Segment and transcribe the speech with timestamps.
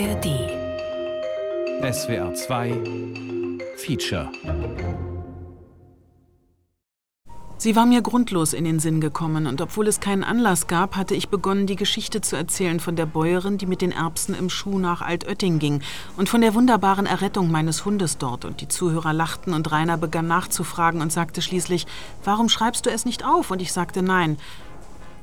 [0.00, 0.26] ARD
[1.92, 4.30] SWR 2 Feature
[7.56, 11.16] Sie war mir grundlos in den Sinn gekommen, und obwohl es keinen Anlass gab, hatte
[11.16, 14.78] ich begonnen, die Geschichte zu erzählen von der Bäuerin, die mit den Erbsen im Schuh
[14.78, 15.82] nach Altötting ging,
[16.16, 18.44] und von der wunderbaren Errettung meines Hundes dort.
[18.44, 21.88] Und die Zuhörer lachten, und Rainer begann nachzufragen und sagte schließlich,
[22.22, 23.50] warum schreibst du es nicht auf?
[23.50, 24.38] Und ich sagte nein.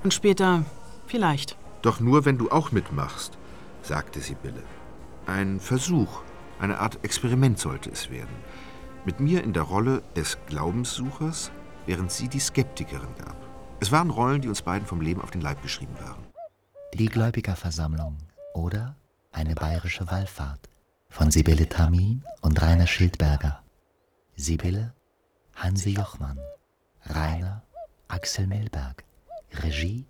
[0.04, 0.66] Und später,
[1.08, 1.56] vielleicht.
[1.82, 3.38] Doch nur, wenn du auch mitmachst,
[3.86, 4.64] sagte Sibylle.
[5.26, 6.22] Ein Versuch,
[6.60, 8.36] eine Art Experiment sollte es werden.
[9.06, 11.52] Mit mir in der Rolle des Glaubenssuchers,
[11.86, 13.36] während sie die Skeptikerin gab.
[13.80, 16.24] Es waren Rollen, die uns beiden vom Leben auf den Leib geschrieben waren.
[16.94, 18.18] Die Gläubigerversammlung
[18.54, 18.96] oder
[19.32, 20.70] eine bayerische Wallfahrt
[21.10, 23.64] von Sibylle Tamin und Rainer Schildberger.
[24.36, 24.94] Sibylle
[25.56, 26.40] Hansi Jochmann,
[27.06, 27.64] Rainer
[28.08, 29.04] Axel Milberg,
[29.64, 30.06] Regie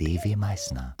[0.00, 0.34] D.W.
[0.36, 0.94] Meissner.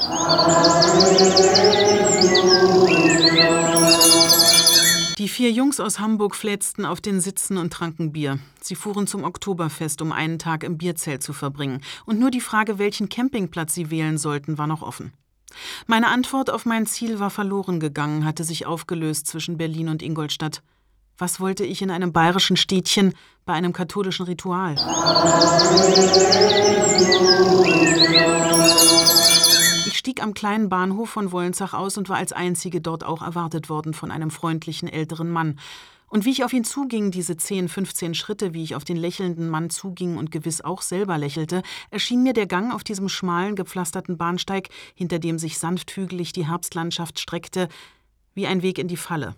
[5.16, 8.38] Die vier Jungs aus Hamburg flätzten auf den Sitzen und tranken Bier.
[8.60, 11.80] Sie fuhren zum Oktoberfest, um einen Tag im Bierzelt zu verbringen.
[12.04, 15.14] Und nur die Frage, welchen Campingplatz sie wählen sollten, war noch offen.
[15.86, 20.62] Meine Antwort auf mein Ziel war verloren gegangen, hatte sich aufgelöst zwischen Berlin und Ingolstadt.
[21.20, 23.12] Was wollte ich in einem bayerischen Städtchen
[23.44, 24.74] bei einem katholischen Ritual?
[29.86, 33.68] Ich stieg am kleinen Bahnhof von Wollensach aus und war als einzige dort auch erwartet
[33.68, 35.58] worden von einem freundlichen älteren Mann.
[36.08, 39.50] Und wie ich auf ihn zuging, diese 10, 15 Schritte, wie ich auf den lächelnden
[39.50, 44.16] Mann zuging und gewiss auch selber lächelte, erschien mir der Gang auf diesem schmalen, gepflasterten
[44.16, 47.68] Bahnsteig, hinter dem sich sanfthügelig die Herbstlandschaft streckte,
[48.32, 49.34] wie ein Weg in die Falle.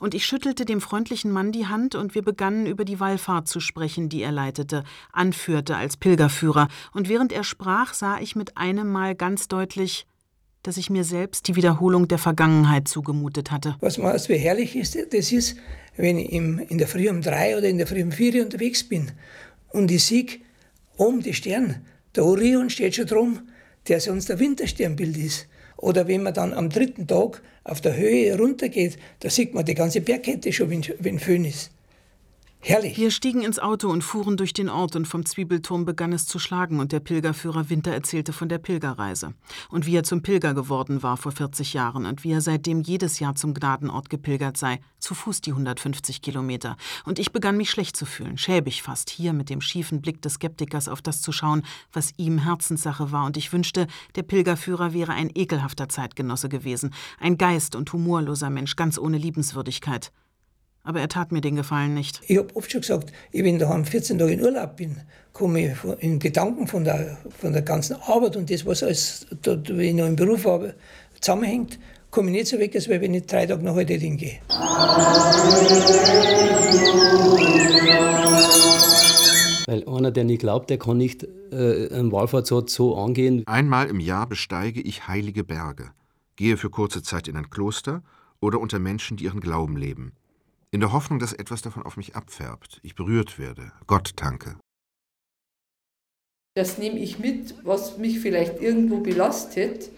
[0.00, 3.60] Und ich schüttelte dem freundlichen Mann die Hand und wir begannen über die Wallfahrt zu
[3.60, 6.68] sprechen, die er leitete, anführte als Pilgerführer.
[6.92, 10.06] Und während er sprach, sah ich mit einem Mal ganz deutlich,
[10.62, 13.76] dass ich mir selbst die Wiederholung der Vergangenheit zugemutet hatte.
[13.80, 15.56] Was mir als herrlich ist, das ist,
[15.96, 19.12] wenn ich in der Früh um drei oder in der Früh um vier unterwegs bin
[19.68, 20.26] und ich sehe
[20.96, 21.82] oben die Sterne,
[22.16, 23.40] der Orion steht schon drum,
[23.88, 25.48] der sonst der Wintersternbild ist.
[25.76, 29.74] Oder wenn man dann am dritten Tag auf der Höhe runtergeht, da sieht man die
[29.74, 31.70] ganze Bergkette schon, wenn, wenn Föhn ist.
[32.66, 32.96] Herrlich.
[32.96, 36.38] Wir stiegen ins Auto und fuhren durch den Ort und vom Zwiebelturm begann es zu
[36.38, 39.34] schlagen und der Pilgerführer Winter erzählte von der Pilgerreise
[39.68, 43.18] und wie er zum Pilger geworden war vor 40 Jahren und wie er seitdem jedes
[43.18, 46.78] Jahr zum Gnadenort gepilgert sei, zu Fuß die 150 Kilometer.
[47.04, 50.34] Und ich begann mich schlecht zu fühlen, schäbig fast, hier mit dem schiefen Blick des
[50.34, 55.12] Skeptikers auf das zu schauen, was ihm Herzenssache war und ich wünschte, der Pilgerführer wäre
[55.12, 60.12] ein ekelhafter Zeitgenosse gewesen, ein geist- und humorloser Mensch, ganz ohne Liebenswürdigkeit.
[60.86, 62.20] Aber er tat mir den Gefallen nicht.
[62.28, 65.00] Ich habe oft schon gesagt, ich, wenn ich daheim 14 Tage in Urlaub bin,
[65.32, 69.70] komme ich in Gedanken von der, von der ganzen Arbeit und das, was alles, dort,
[69.70, 70.74] wenn ich noch im Beruf habe,
[71.20, 71.78] zusammenhängt,
[72.10, 74.40] komme ich nicht so weg, als wenn ich drei Tage nach heute hingehe.
[79.66, 83.42] Weil einer, der nicht glaubt, der kann nicht äh, einen Wallfahrtsort so angehen.
[83.46, 85.92] Einmal im Jahr besteige ich heilige Berge,
[86.36, 88.02] gehe für kurze Zeit in ein Kloster
[88.38, 90.12] oder unter Menschen, die ihren Glauben leben
[90.74, 94.56] in der Hoffnung, dass etwas davon auf mich abfärbt, ich berührt werde, Gott danke.
[96.56, 99.90] Das nehme ich mit, was mich vielleicht irgendwo belastet,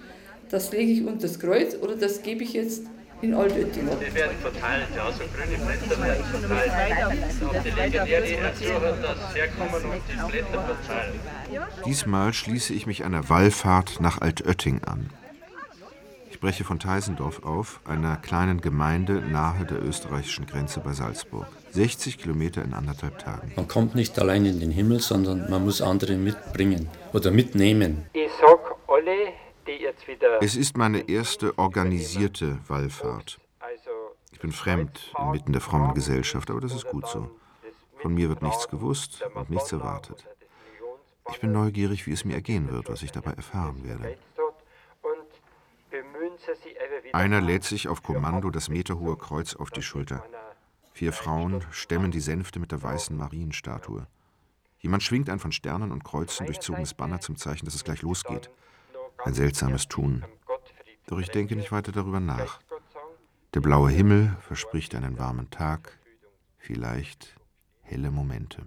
[0.51, 2.83] das lege ich unter das Kreuz oder das gebe ich jetzt
[3.23, 3.89] in Altötting.
[3.89, 7.43] Die werden verteilt, ja, so grüne Blätter werden verteilt.
[7.43, 11.21] Und die Legionäre ersuchen, dass herkommen und die Blätter verteilen.
[11.87, 15.09] Diesmal schließe ich mich einer Wallfahrt nach Altötting an.
[16.37, 21.47] Ich breche von Teisendorf auf, einer kleinen Gemeinde nahe der österreichischen Grenze bei Salzburg.
[21.71, 23.53] 60 Kilometer in anderthalb Tagen.
[23.57, 28.05] Man kommt nicht allein in den Himmel, sondern man muss andere mitbringen oder mitnehmen.
[28.13, 29.33] Ich sag alle,
[29.67, 30.43] die jetzt wieder.
[30.43, 33.39] Es ist meine erste organisierte Wallfahrt.
[34.31, 37.31] Ich bin fremd inmitten der frommen Gesellschaft, aber das ist gut so.
[37.97, 40.27] Von mir wird nichts gewusst und nichts erwartet.
[41.33, 44.19] Ich bin neugierig, wie es mir ergehen wird, was ich dabei erfahren werde.
[47.13, 50.25] Einer lädt sich auf Kommando das meterhohe Kreuz auf die Schulter.
[50.93, 54.07] Vier Frauen stemmen die Sänfte mit der weißen Marienstatue.
[54.79, 58.51] Jemand schwingt ein von Sternen und Kreuzen durchzogenes Banner zum Zeichen, dass es gleich losgeht.
[59.25, 60.25] Ein seltsames Tun.
[61.07, 62.61] Doch ich denke nicht weiter darüber nach.
[63.55, 65.99] Der blaue Himmel verspricht einen warmen Tag,
[66.59, 67.35] vielleicht
[67.83, 68.63] helle Momente.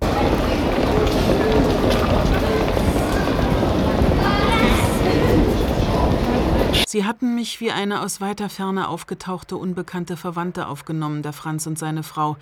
[6.88, 11.78] Sie hatten mich wie eine aus weiter Ferne aufgetauchte unbekannte Verwandte aufgenommen, der Franz und
[11.78, 12.38] seine Frau.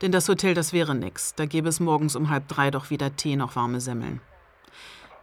[0.00, 1.34] Denn das Hotel, das wäre nix.
[1.34, 4.20] Da gäbe es morgens um halb drei doch weder Tee noch warme Semmeln.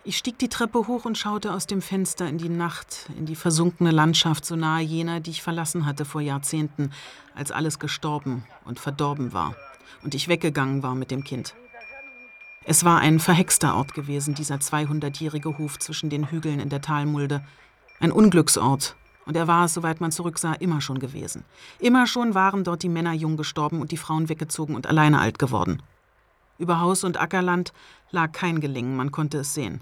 [0.03, 3.35] Ich stieg die Treppe hoch und schaute aus dem Fenster in die Nacht, in die
[3.35, 6.91] versunkene Landschaft so nahe jener, die ich verlassen hatte vor Jahrzehnten,
[7.35, 9.55] als alles gestorben und verdorben war
[10.03, 11.55] und ich weggegangen war mit dem Kind.
[12.65, 17.43] Es war ein verhexter Ort gewesen, dieser 200-jährige Hof zwischen den Hügeln in der Talmulde.
[18.01, 18.95] Ein Unglücksort.
[19.25, 21.43] Und er war es, soweit man zurücksah, immer schon gewesen.
[21.79, 25.37] Immer schon waren dort die Männer jung gestorben und die Frauen weggezogen und alleine alt
[25.37, 25.83] geworden.
[26.57, 27.73] Über Haus und Ackerland
[28.09, 29.81] lag kein Gelingen, man konnte es sehen.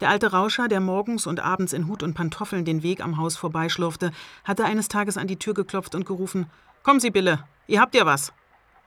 [0.00, 3.36] Der alte Rauscher, der morgens und abends in Hut und Pantoffeln den Weg am Haus
[3.36, 4.10] vorbeischlurfte,
[4.42, 6.46] hatte eines Tages an die Tür geklopft und gerufen:
[6.82, 8.32] Kommen Sie, Bille, ihr habt ja was.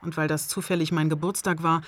[0.02, 1.80] Und weil das zufällig mein Geburtstag war,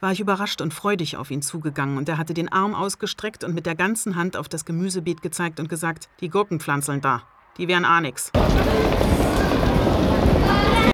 [0.00, 3.54] war ich überrascht und freudig auf ihn zugegangen, und er hatte den Arm ausgestreckt und
[3.54, 7.22] mit der ganzen Hand auf das Gemüsebeet gezeigt und gesagt: Die Gurkenpflanzeln da,
[7.56, 8.30] die wären a nix.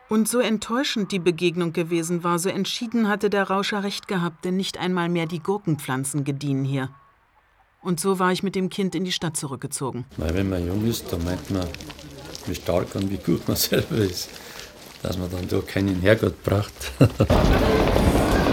[0.08, 4.56] Und so enttäuschend die Begegnung gewesen war, so entschieden hatte der Rauscher recht gehabt, denn
[4.56, 6.90] nicht einmal mehr die Gurkenpflanzen gediehen hier.
[7.82, 10.04] Und so war ich mit dem Kind in die Stadt zurückgezogen.
[10.16, 11.66] Weil wenn man jung ist, dann meint man,
[12.46, 14.30] wie stark und wie gut man selber ist,
[15.02, 16.92] dass man dann doch keinen Herrgott braucht.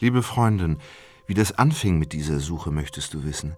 [0.00, 0.78] Liebe Freundin,
[1.26, 3.54] wie das anfing mit dieser Suche, möchtest du wissen.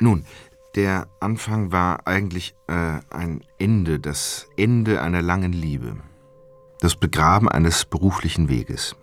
[0.00, 0.26] Nun,
[0.74, 5.96] der Anfang war eigentlich äh, ein Ende, das Ende einer langen Liebe,
[6.80, 8.96] das Begraben eines beruflichen Weges.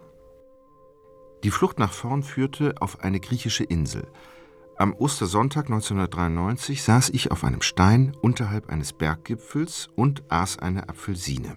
[1.46, 4.06] Die Flucht nach vorn führte auf eine griechische Insel.
[4.78, 11.56] Am Ostersonntag 1993 saß ich auf einem Stein unterhalb eines Berggipfels und aß eine Apfelsine.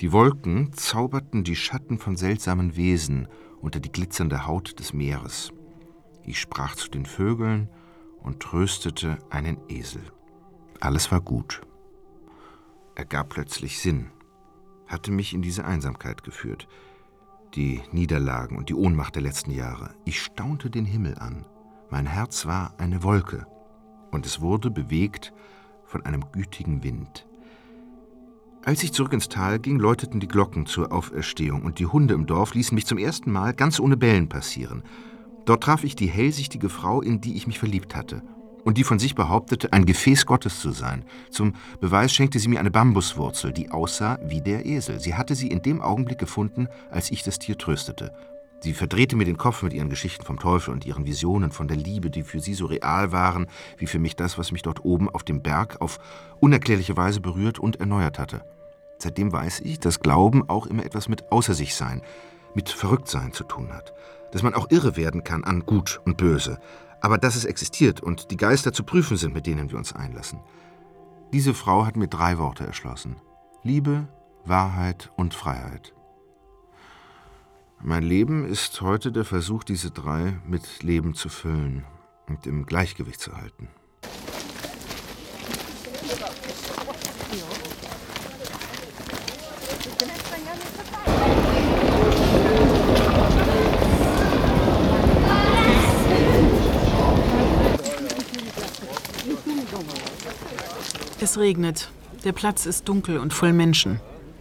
[0.00, 3.28] Die Wolken zauberten die Schatten von seltsamen Wesen
[3.62, 5.50] unter die glitzernde Haut des Meeres.
[6.24, 7.70] Ich sprach zu den Vögeln
[8.22, 10.02] und tröstete einen Esel.
[10.80, 11.62] Alles war gut.
[12.94, 14.10] Er gab plötzlich Sinn,
[14.86, 16.68] hatte mich in diese Einsamkeit geführt
[17.54, 19.94] die Niederlagen und die Ohnmacht der letzten Jahre.
[20.04, 21.46] Ich staunte den Himmel an.
[21.90, 23.46] Mein Herz war eine Wolke
[24.10, 25.32] und es wurde bewegt
[25.84, 27.26] von einem gütigen Wind.
[28.64, 32.26] Als ich zurück ins Tal ging, läuteten die Glocken zur Auferstehung und die Hunde im
[32.26, 34.84] Dorf ließen mich zum ersten Mal ganz ohne Bellen passieren.
[35.46, 38.22] Dort traf ich die hellsichtige Frau, in die ich mich verliebt hatte
[38.64, 41.04] und die von sich behauptete, ein Gefäß Gottes zu sein.
[41.30, 45.00] Zum Beweis schenkte sie mir eine Bambuswurzel, die aussah wie der Esel.
[45.00, 48.12] Sie hatte sie in dem Augenblick gefunden, als ich das Tier tröstete.
[48.60, 51.76] Sie verdrehte mir den Kopf mit ihren Geschichten vom Teufel und ihren Visionen von der
[51.76, 55.10] Liebe, die für sie so real waren, wie für mich das, was mich dort oben
[55.10, 55.98] auf dem Berg auf
[56.38, 58.44] unerklärliche Weise berührt und erneuert hatte.
[59.02, 62.02] Seitdem weiß ich, dass Glauben auch immer etwas mit Außer sich sein,
[62.54, 63.92] mit Verrücktsein zu tun hat.
[64.30, 66.60] Dass man auch irre werden kann an Gut und Böse,
[67.00, 70.38] aber dass es existiert und die Geister zu prüfen sind, mit denen wir uns einlassen.
[71.32, 73.16] Diese Frau hat mir drei Worte erschlossen.
[73.64, 74.06] Liebe,
[74.44, 75.92] Wahrheit und Freiheit.
[77.80, 81.84] Mein Leben ist heute der Versuch, diese drei mit Leben zu füllen
[82.28, 83.68] und im Gleichgewicht zu halten.
[101.22, 101.88] Es regnet.
[102.24, 104.00] Der Platz ist dunkel und voll Menschen.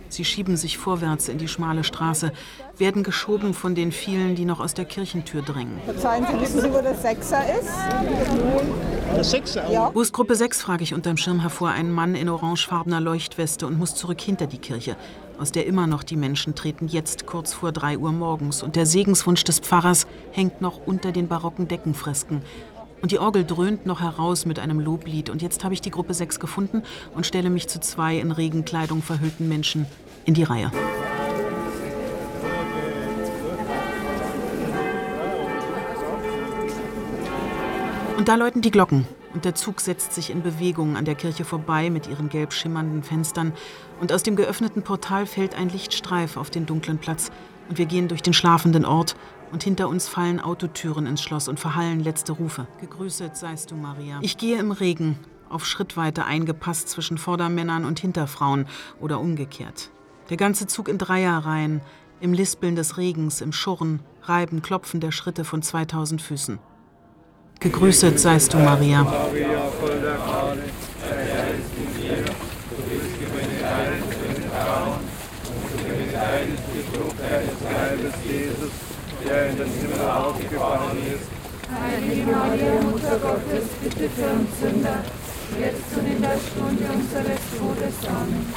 [0.10, 2.33] Sie schieben sich vorwärts in die schmale Straße,
[2.80, 5.80] werden geschoben von den vielen, die noch aus der Kirchentür drängen.
[5.86, 7.69] Verzeihen Sie, wissen Sie, wo der Sechser ist?
[9.16, 9.72] Der Sechser?
[9.72, 9.92] Ja.
[9.94, 11.70] Wo ist Gruppe 6, frage ich unterm Schirm hervor.
[11.70, 14.98] Ein Mann in orangefarbener Leuchtweste und muss zurück hinter die Kirche,
[15.38, 18.63] aus der immer noch die Menschen treten, jetzt kurz vor drei Uhr morgens.
[18.63, 22.41] Und der Segenswunsch des Pfarrers hängt noch unter den barocken Deckenfresken.
[23.01, 25.29] Und die Orgel dröhnt noch heraus mit einem Loblied.
[25.29, 26.84] Und jetzt habe ich die Gruppe 6 gefunden
[27.15, 29.88] und stelle mich zu zwei in Regenkleidung verhüllten Menschen
[30.25, 30.72] in die Reihe.
[38.17, 39.08] Und da läuten die Glocken.
[39.34, 43.01] Und der Zug setzt sich in Bewegung an der Kirche vorbei mit ihren gelb schimmernden
[43.01, 43.53] Fenstern.
[44.00, 47.31] Und aus dem geöffneten Portal fällt ein Lichtstreif auf den dunklen Platz.
[47.67, 49.15] Und wir gehen durch den schlafenden Ort
[49.51, 52.67] und hinter uns fallen Autotüren ins Schloss und verhallen letzte Rufe.
[52.79, 54.20] Gegrüßet seist du, Maria.
[54.22, 55.17] Ich gehe im Regen,
[55.50, 58.67] auf Schrittweite eingepasst zwischen Vordermännern und Hinterfrauen
[59.00, 59.89] oder umgekehrt.
[60.29, 61.81] Der ganze Zug in Dreierreihen,
[62.22, 66.60] im Lispeln des Regens, im Schurren, Reiben, Klopfen der Schritte von 2000 Füßen.
[67.60, 69.03] Gegrüßet seist du, Maria.
[69.03, 72.24] Maria, voll der Herr ist mit dir.
[72.24, 75.00] Du bist gesegnet unter den Frauen
[75.48, 78.72] und gesegnet ist die Frucht deines Leibes, Jesus
[79.31, 81.27] der in den Himmel aufgefahren ist.
[81.71, 85.00] Heilige Maria, Mutter Gottes, bitte für uns Sünder,
[85.57, 87.97] jetzt und in der Stunde unseres Todes.
[88.09, 88.53] Amen.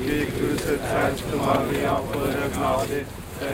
[0.00, 3.04] Gegrüßet seist du, Maria, voll der Gnade.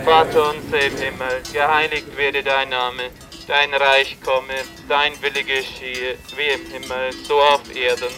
[0.04, 3.04] Vater unser im Himmel, geheiligt werde dein Name.
[3.48, 4.58] dein Reich komme,
[4.88, 8.14] dein Wille geschehe, wie im Himmel, so auf Erden.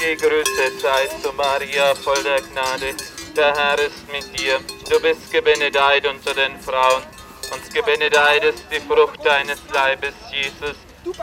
[0.00, 2.94] Gegrüßet seist du, Maria, voll der Gnade.
[3.36, 4.58] Der Herr ist mit dir.
[4.88, 7.02] Du bist gebenedeit unter den Frauen.
[7.52, 10.76] Und gebenedeit ist die Frucht deines Leibes, Jesus,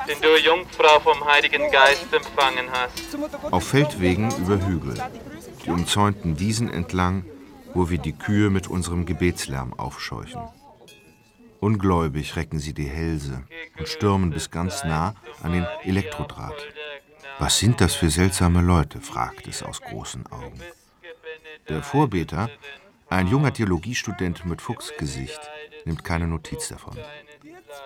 [0.08, 2.94] den du Jungfrau vom Heiligen Geist empfangen hast.
[3.52, 4.94] Auf Feldwegen über Hügel,
[5.66, 7.26] die umzäunten Wiesen entlang,
[7.74, 10.42] wo wir die Kühe mit unserem Gebetslärm aufscheuchen.
[11.60, 13.44] Ungläubig recken sie die Hälse
[13.80, 16.68] und stürmen bis ganz nah an den Elektrodraht.
[17.40, 19.00] Was sind das für seltsame Leute?
[19.00, 20.60] fragt es aus großen Augen.
[21.70, 22.50] Der Vorbeter,
[23.10, 25.40] ein junger Theologiestudent mit Fuchsgesicht,
[25.86, 26.98] nimmt keine Notiz davon.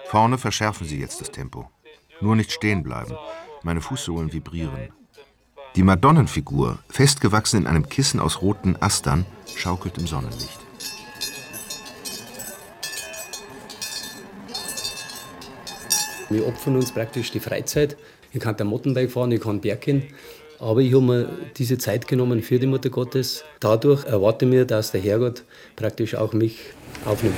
[0.05, 1.69] Vorne verschärfen sie jetzt das Tempo.
[2.21, 3.17] Nur nicht stehen bleiben.
[3.61, 4.93] Meine Fußsohlen vibrieren.
[5.75, 10.59] Die Madonnenfigur, festgewachsen in einem Kissen aus roten Astern, schaukelt im Sonnenlicht.
[16.29, 17.97] Wir opfern uns praktisch die Freizeit
[18.33, 20.03] ich kann der Mountainbike fahren, ich kann Berg gehen.
[20.59, 23.43] Aber ich habe mir diese Zeit genommen für die Mutter Gottes.
[23.59, 25.43] Dadurch erwarte ich mir, dass der Herrgott
[25.75, 26.59] praktisch auch mich
[27.05, 27.37] aufnimmt.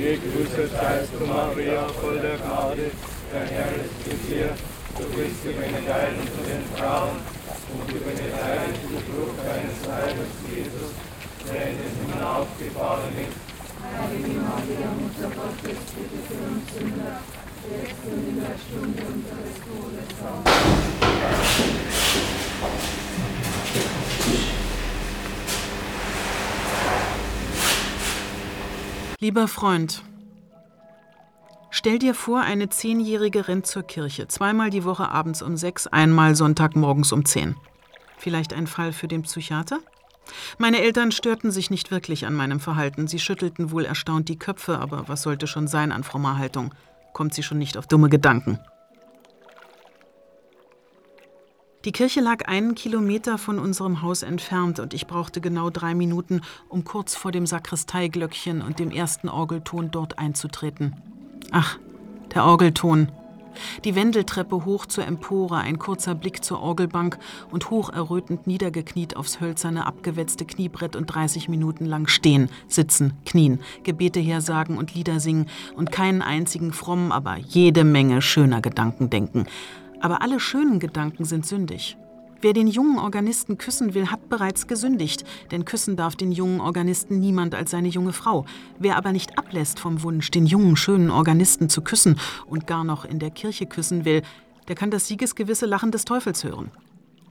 [0.00, 2.90] Gegrüßet seist du, Maria, voll der Gnade,
[3.32, 4.50] der Herr ist mit dir.
[4.96, 7.16] Du bist gebenedeit unter den Frauen
[7.72, 10.90] und gebenedeit ist die Frucht deines Leibes, Jesus,
[11.46, 13.36] der in den Himmel aufgefahren ist.
[13.80, 17.20] Heilige Maria, Mutter Gottes, bitte für uns Sünder,
[17.70, 20.08] jetzt und in der Stunde unseres Todes.
[29.22, 30.02] Lieber Freund,
[31.68, 36.34] Stell dir vor, eine Zehnjährige rennt zur Kirche, zweimal die Woche abends um sechs, einmal
[36.34, 37.54] Sonntagmorgens um zehn.
[38.16, 39.80] Vielleicht ein Fall für den Psychiater?
[40.56, 43.08] Meine Eltern störten sich nicht wirklich an meinem Verhalten.
[43.08, 46.74] Sie schüttelten wohl erstaunt die Köpfe, aber was sollte schon sein an frommer Haltung?
[47.12, 48.58] Kommt sie schon nicht auf dumme Gedanken?
[51.86, 56.42] Die Kirche lag einen Kilometer von unserem Haus entfernt und ich brauchte genau drei Minuten,
[56.68, 60.94] um kurz vor dem Sakristeiglöckchen und dem ersten Orgelton dort einzutreten.
[61.52, 61.78] Ach,
[62.34, 63.10] der Orgelton.
[63.84, 67.18] Die Wendeltreppe hoch zur Empore, ein kurzer Blick zur Orgelbank
[67.50, 74.20] und hocherrötend niedergekniet aufs hölzerne, abgewetzte Kniebrett und 30 Minuten lang stehen, sitzen, knien, Gebete
[74.20, 79.46] hersagen und Lieder singen und keinen einzigen frommen, aber jede Menge schöner Gedanken denken.
[80.00, 81.96] Aber alle schönen Gedanken sind sündig.
[82.40, 87.20] Wer den jungen Organisten küssen will, hat bereits gesündigt, denn küssen darf den jungen Organisten
[87.20, 88.46] niemand als seine junge Frau.
[88.78, 93.04] Wer aber nicht ablässt vom Wunsch, den jungen, schönen Organisten zu küssen und gar noch
[93.04, 94.22] in der Kirche küssen will,
[94.68, 96.70] der kann das siegesgewisse Lachen des Teufels hören.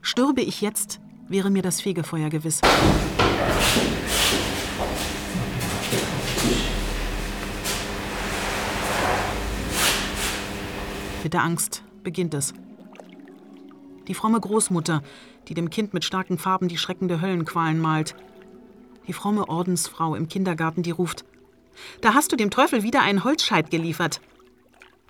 [0.00, 2.60] Stürbe ich jetzt, wäre mir das Fegefeuer gewiss.
[11.24, 12.54] Mit der Angst beginnt es
[14.10, 15.02] die fromme Großmutter,
[15.46, 18.16] die dem Kind mit starken Farben die Schrecken der Höllenqualen malt.
[19.06, 21.24] Die fromme Ordensfrau im Kindergarten, die ruft:
[22.00, 24.20] Da hast du dem Teufel wieder einen Holzscheit geliefert.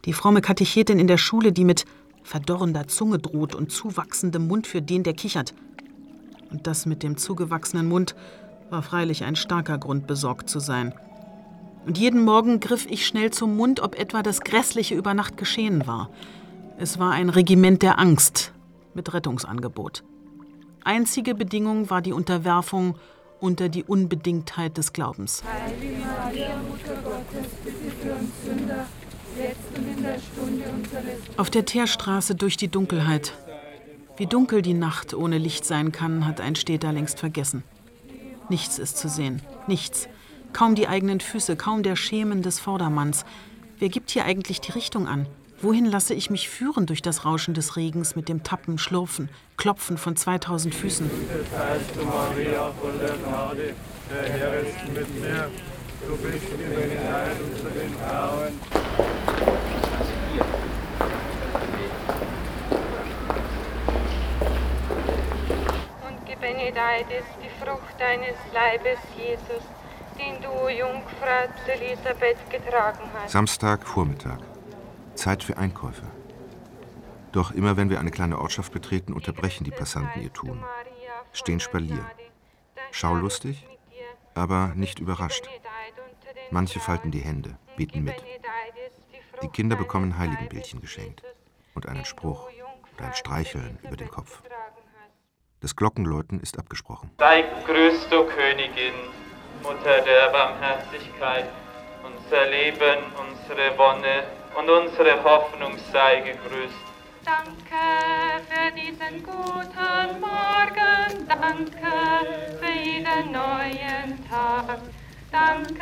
[0.04, 1.86] Die fromme Katechetin in der Schule, die mit
[2.22, 5.54] verdorrender Zunge droht und zuwachsendem Mund für den, der kichert.
[6.50, 8.14] Und das mit dem zugewachsenen Mund
[8.68, 10.94] war freilich ein starker Grund, besorgt zu sein.
[11.86, 15.86] Und jeden Morgen griff ich schnell zum Mund, ob etwa das Grässliche über Nacht geschehen
[15.86, 16.10] war.
[16.82, 18.54] Es war ein Regiment der Angst,
[18.94, 20.02] mit Rettungsangebot.
[20.82, 22.94] Einzige Bedingung war die Unterwerfung
[23.38, 25.44] unter die Unbedingtheit des Glaubens.
[25.44, 28.86] Heilige Maria, Mutter Gottes, bitte für uns Sünder,
[29.36, 33.34] jetzt und in der Stunde unseres Auf der Teerstraße durch die Dunkelheit.
[34.16, 37.62] Wie dunkel die Nacht ohne Licht sein kann, hat ein Städter längst vergessen.
[38.48, 40.08] Nichts ist zu sehen, nichts.
[40.54, 43.26] Kaum die eigenen Füße, kaum der Schemen des Vordermanns.
[43.78, 45.26] Wer gibt hier eigentlich die Richtung an?
[45.62, 49.98] Wohin lasse ich mich führen durch das Rauschen des Regens mit dem Tappen, Schlurfen, Klopfen
[49.98, 51.10] von 2000 Füßen?
[52.02, 53.74] Maria, voll der Gnade,
[54.10, 55.50] der Herr ist mit mir.
[56.06, 58.58] Du bist gebenedeit unter den Frauen.
[66.08, 69.62] Und gebenedeit ist die Frucht deines Leibes, Jesus,
[70.16, 73.32] den du, Jungfrau Elisabeth, getragen hast.
[73.32, 74.38] Samstag Vormittag.
[75.14, 76.06] Zeit für Einkäufe.
[77.32, 80.64] Doch immer wenn wir eine kleine Ortschaft betreten, unterbrechen die Passanten ihr Tun.
[81.32, 82.04] Stehen Spalier.
[82.90, 83.66] Schaulustig,
[84.34, 85.48] aber nicht überrascht.
[86.50, 88.16] Manche falten die Hände, beten mit.
[89.42, 91.22] Die Kinder bekommen Heiligenbildchen geschenkt
[91.74, 92.48] und einen Spruch
[92.96, 94.42] oder ein Streicheln über den Kopf.
[95.60, 97.10] Das Glockenläuten ist abgesprochen.
[97.18, 98.94] Sei grüßt, du Königin,
[99.62, 101.46] Mutter der Barmherzigkeit,
[102.04, 104.24] unser Leben, unsere Wonne
[104.58, 106.90] und unsere Hoffnung sei gegrüßt.
[107.24, 114.78] Danke für diesen guten Morgen, danke für jeden neuen Tag.
[115.30, 115.78] Danke,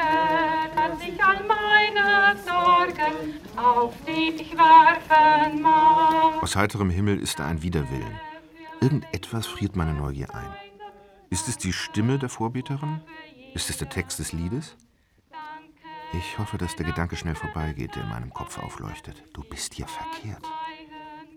[0.76, 6.42] dass ich all meine Sorgen auf dich werfen mag.
[6.42, 8.20] Aus heiterem Himmel ist da ein Widerwillen.
[8.80, 10.54] Irgendetwas friert meine Neugier ein.
[11.30, 13.00] Ist es die Stimme der Vorbeterin?
[13.54, 14.76] Ist es der Text des Liedes?
[16.12, 19.22] Ich hoffe, dass der Gedanke schnell vorbeigeht, der in meinem Kopf aufleuchtet.
[19.34, 20.44] Du bist hier verkehrt.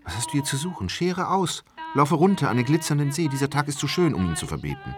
[0.04, 0.88] Was hast du hier zu suchen?
[0.88, 1.64] Schere aus.
[1.94, 3.28] Laufe runter an den glitzernden See.
[3.28, 4.96] Dieser Tag ist zu schön, um ihn zu verbieten.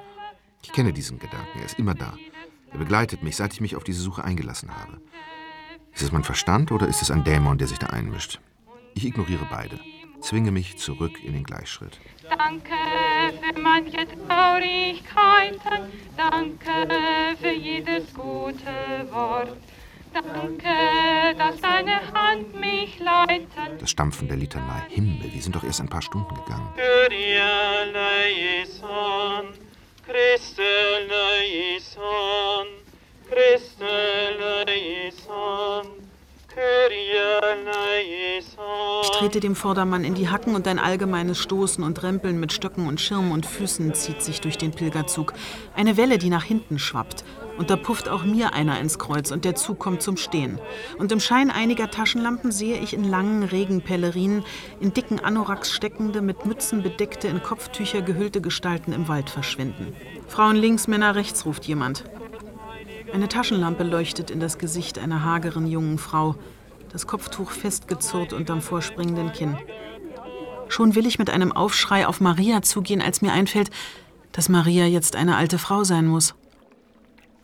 [0.62, 1.60] Ich kenne diesen Gedanken.
[1.60, 2.13] Er ist immer da.
[2.72, 5.01] Er begleitet mich, seit ich mich auf diese Suche eingelassen habe.
[5.92, 8.39] Ist es mein Verstand oder ist es ein Dämon, der sich da einmischt?
[8.94, 9.80] Ich ignoriere beide,
[10.24, 12.00] zwinge mich zurück in den Gleichschritt.
[12.30, 12.74] Danke
[13.42, 19.58] für manche Traurigkeiten, danke für jedes gute Wort.
[20.13, 23.82] Danke, dass deine Hand mich leitet.
[23.82, 24.84] Das Stampfen der Litanei.
[24.89, 26.70] Himmel, wir sind doch erst ein paar Stunden gegangen.
[30.06, 30.62] Christe
[31.08, 32.68] eleison,
[33.27, 36.02] Kyrie eleison.
[39.01, 42.88] Ich trete dem Vordermann in die Hacken und ein allgemeines Stoßen und Rempeln mit Stöcken
[42.88, 45.33] und Schirm und Füßen zieht sich durch den Pilgerzug.
[45.75, 47.24] Eine Welle, die nach hinten schwappt.
[47.57, 50.60] Und da pufft auch mir einer ins Kreuz und der Zug kommt zum Stehen.
[50.98, 54.43] Und im Schein einiger Taschenlampen sehe ich in langen Regenpelerinen,
[54.79, 59.95] in dicken Anoraks steckende, mit Mützen bedeckte, in Kopftücher gehüllte Gestalten im Wald verschwinden.
[60.27, 62.03] Frauen links, Männer rechts, ruft jemand.
[63.14, 66.36] Eine Taschenlampe leuchtet in das Gesicht einer hageren jungen Frau,
[66.92, 69.56] das Kopftuch festgezurrt unterm vorspringenden Kinn.
[70.68, 73.70] Schon will ich mit einem Aufschrei auf Maria zugehen, als mir einfällt,
[74.32, 76.34] dass Maria jetzt eine alte Frau sein muss.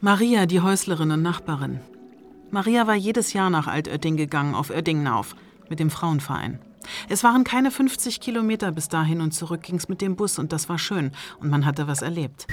[0.02, 1.82] Maria, die Häuslerin und Nachbarin.
[2.50, 5.36] Maria war jedes Jahr nach Altötting gegangen, auf Oettingnauf,
[5.70, 6.60] mit dem Frauenverein.
[7.10, 10.68] Es waren keine 50 Kilometer bis dahin und zurück ging's mit dem Bus und das
[10.68, 12.48] war schön und man hatte was erlebt.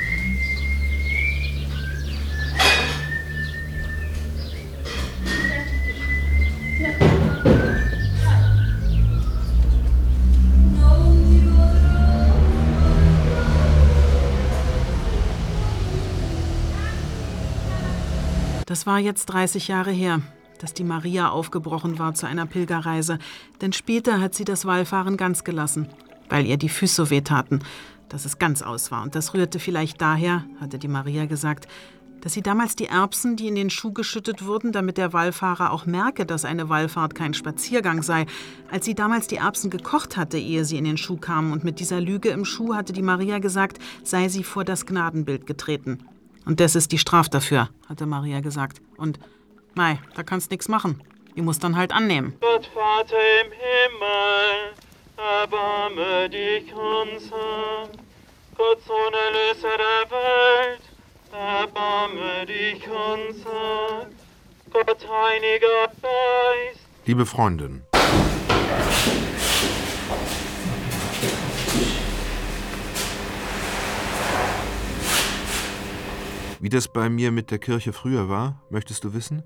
[18.76, 20.20] Das war jetzt 30 Jahre her,
[20.60, 23.18] dass die Maria aufgebrochen war zu einer Pilgerreise,
[23.62, 25.88] denn später hat sie das Wallfahren ganz gelassen,
[26.28, 27.60] weil ihr die Füße so wehtaten,
[28.10, 29.02] dass es ganz aus war.
[29.02, 31.68] Und das rührte vielleicht daher, hatte die Maria gesagt,
[32.20, 35.86] dass sie damals die Erbsen, die in den Schuh geschüttet wurden, damit der Wallfahrer auch
[35.86, 38.26] merke, dass eine Wallfahrt kein Spaziergang sei,
[38.70, 41.80] als sie damals die Erbsen gekocht hatte, ehe sie in den Schuh kamen, und mit
[41.80, 46.00] dieser Lüge im Schuh hatte die Maria gesagt, sei sie vor das Gnadenbild getreten.
[46.46, 48.80] Und das ist die Straf dafür, hatte Maria gesagt.
[48.96, 49.18] Und,
[49.74, 51.02] mei, da kannst nix machen.
[51.34, 52.34] Die muss dann halt annehmen.
[52.40, 54.72] Gott Vater im Himmel,
[55.16, 57.90] erbarme dich unser.
[58.56, 60.82] Gott Sohn Erlöser der Welt,
[61.32, 64.06] erbarme dich unser.
[64.72, 67.82] Gott Heiliger Geist, Liebe Freundin,
[76.60, 79.42] Wie das bei mir mit der Kirche früher war, möchtest du wissen?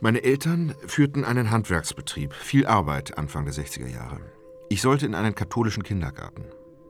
[0.00, 4.20] Meine Eltern führten einen Handwerksbetrieb, viel Arbeit Anfang der 60er Jahre.
[4.70, 6.44] Ich sollte in einen katholischen Kindergarten.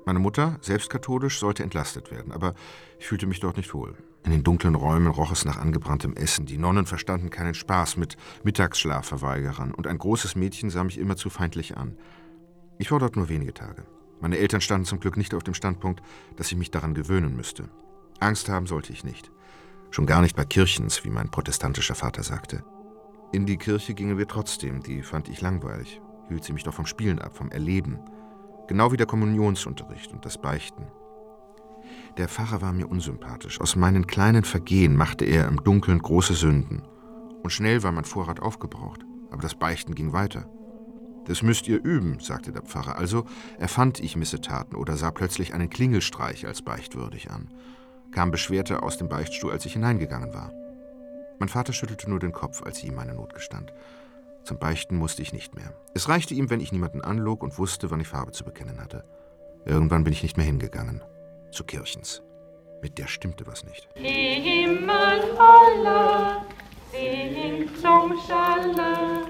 [0.07, 2.55] Meine Mutter, selbst katholisch, sollte entlastet werden, aber
[2.99, 3.97] ich fühlte mich dort nicht wohl.
[4.25, 6.47] In den dunklen Räumen roch es nach angebranntem Essen.
[6.47, 11.77] Die Nonnen verstanden keinen Spaß mit Mittagsschlafverweigerern und ein großes Mädchen sah mich immerzu feindlich
[11.77, 11.99] an.
[12.79, 13.85] Ich war dort nur wenige Tage.
[14.21, 16.03] Meine Eltern standen zum Glück nicht auf dem Standpunkt,
[16.37, 17.69] dass ich mich daran gewöhnen müsste.
[18.21, 19.31] Angst haben sollte ich nicht.
[19.91, 22.65] Schon gar nicht bei Kirchens, wie mein protestantischer Vater sagte.
[23.33, 26.87] In die Kirche gingen wir trotzdem, die fand ich langweilig, hielt sie mich doch vom
[26.87, 27.99] Spielen ab, vom Erleben.
[28.67, 30.87] Genau wie der Kommunionsunterricht und das Beichten.
[32.17, 33.61] Der Pfarrer war mir unsympathisch.
[33.61, 36.83] Aus meinen kleinen Vergehen machte er im Dunkeln große Sünden.
[37.43, 39.05] Und schnell war mein Vorrat aufgebraucht.
[39.31, 40.49] Aber das Beichten ging weiter.
[41.27, 42.97] Das müsst ihr üben, sagte der Pfarrer.
[42.97, 43.27] Also
[43.59, 47.49] erfand ich Missetaten oder sah plötzlich einen Klingelstreich als beichtwürdig an
[48.15, 50.53] kam beschwerter aus dem Beichtstuhl, als ich hineingegangen war.
[51.39, 53.75] Mein Vater schüttelte nur den Kopf, als ich ihm meine Not gestand.
[54.45, 55.73] Zum Beichten musste ich nicht mehr.
[55.95, 59.05] Es reichte ihm, wenn ich niemanden anlog und wusste, wann ich Farbe zu bekennen hatte.
[59.65, 61.03] Irgendwann bin ich nicht mehr hingegangen.
[61.51, 62.23] Zu Kirchens.
[62.83, 63.89] Mit der stimmte was nicht.
[63.95, 66.45] Himmel aller
[66.93, 69.27] singt zum Schalle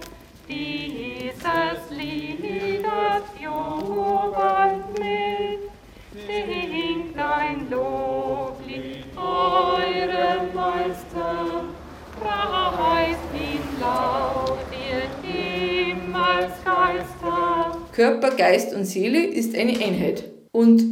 [0.48, 5.70] dieses Liedes jubelt mit.
[6.26, 8.13] Singt ein Loblied
[17.94, 20.24] Körper, Geist und Seele ist eine Einheit.
[20.52, 20.82] Und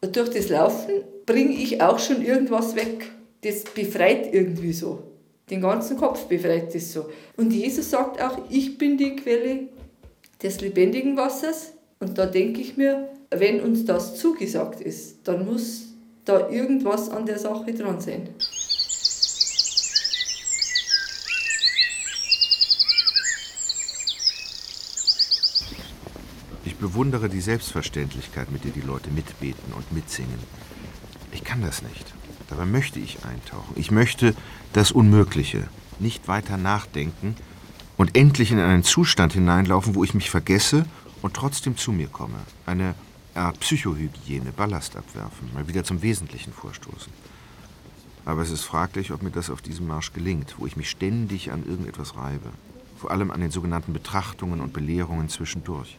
[0.00, 3.10] durch das Laufen bringe ich auch schon irgendwas weg.
[3.42, 5.02] Das befreit irgendwie so.
[5.50, 7.06] Den ganzen Kopf befreit das so.
[7.36, 9.68] Und Jesus sagt auch, ich bin die Quelle
[10.42, 11.72] des lebendigen Wassers.
[11.98, 15.89] Und da denke ich mir, wenn uns das zugesagt ist, dann muss
[16.30, 18.28] da irgendwas an der Sache dran sein.
[26.64, 30.38] Ich bewundere die Selbstverständlichkeit, mit der die Leute mitbeten und mitsingen.
[31.32, 32.14] Ich kann das nicht.
[32.48, 33.74] Dabei möchte ich eintauchen.
[33.74, 34.34] Ich möchte
[34.72, 37.34] das Unmögliche, nicht weiter nachdenken
[37.96, 40.86] und endlich in einen Zustand hineinlaufen, wo ich mich vergesse
[41.22, 42.38] und trotzdem zu mir komme.
[42.66, 42.94] Eine
[43.40, 47.10] Art Psychohygiene, Ballast abwerfen, mal wieder zum Wesentlichen vorstoßen.
[48.26, 51.50] Aber es ist fraglich, ob mir das auf diesem Marsch gelingt, wo ich mich ständig
[51.50, 52.50] an irgendetwas reibe.
[52.98, 55.96] Vor allem an den sogenannten Betrachtungen und Belehrungen zwischendurch.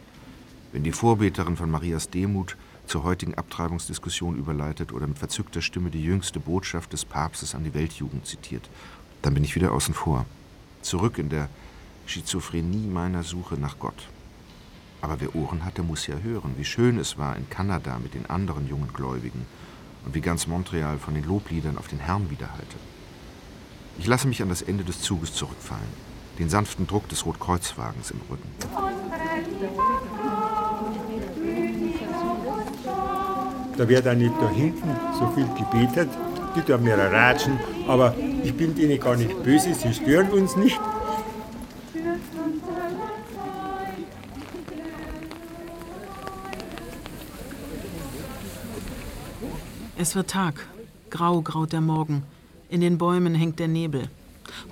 [0.72, 6.04] Wenn die Vorbeterin von Marias Demut zur heutigen Abtreibungsdiskussion überleitet oder mit verzückter Stimme die
[6.04, 8.70] jüngste Botschaft des Papstes an die Weltjugend zitiert,
[9.24, 10.28] dann bin ich wieder außen vor.
[10.84, 11.50] Zurück in der
[12.06, 14.08] Schizophrenie meiner Suche nach Gott.
[15.02, 18.14] Aber wer Ohren hat, der muss ja hören, wie schön es war in Kanada mit
[18.14, 19.46] den anderen jungen Gläubigen
[20.06, 22.78] und wie ganz Montreal von den Lobliedern auf den Herrn widerhallte.
[23.98, 25.84] Ich lasse mich an das Ende des Zuges zurückfallen,
[26.40, 28.50] den sanften Druck des Rotkreuzwagens im Rücken.
[33.78, 36.10] Da wird auch nicht da hinten so viel gebetet.
[36.56, 40.80] Die tun mir ratschen, aber ich bin denen gar nicht böse, sie stören uns nicht.
[50.02, 50.56] Es wird Tag.
[51.12, 52.24] Grau graut der Morgen.
[52.70, 54.10] In den Bäumen hängt der Nebel.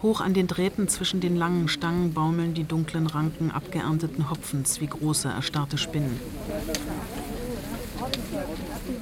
[0.01, 4.87] Hoch an den Drähten zwischen den langen Stangen baumeln die dunklen Ranken abgeernteten Hopfens wie
[4.87, 6.19] große, erstarrte Spinnen.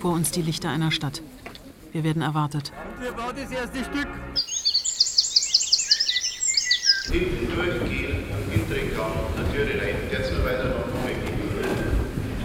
[0.01, 1.21] Vor uns die Lichter einer Stadt.
[1.93, 2.73] Wir werden erwartet.
[2.99, 4.07] Hier war das erste Stück.
[7.09, 8.89] Hinten durchgehen, am hinteren
[9.37, 9.95] der Türe rein.
[10.11, 11.39] Jetzt nur weiter nach vorne gehen.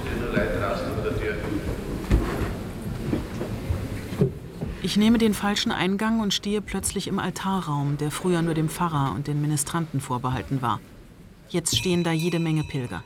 [0.06, 1.34] Stehen nur Leute draußen vor der Tür.
[4.92, 9.14] Ich nehme den falschen Eingang und stehe plötzlich im Altarraum, der früher nur dem Pfarrer
[9.14, 10.80] und den Ministranten vorbehalten war.
[11.48, 13.02] Jetzt stehen da jede Menge Pilger.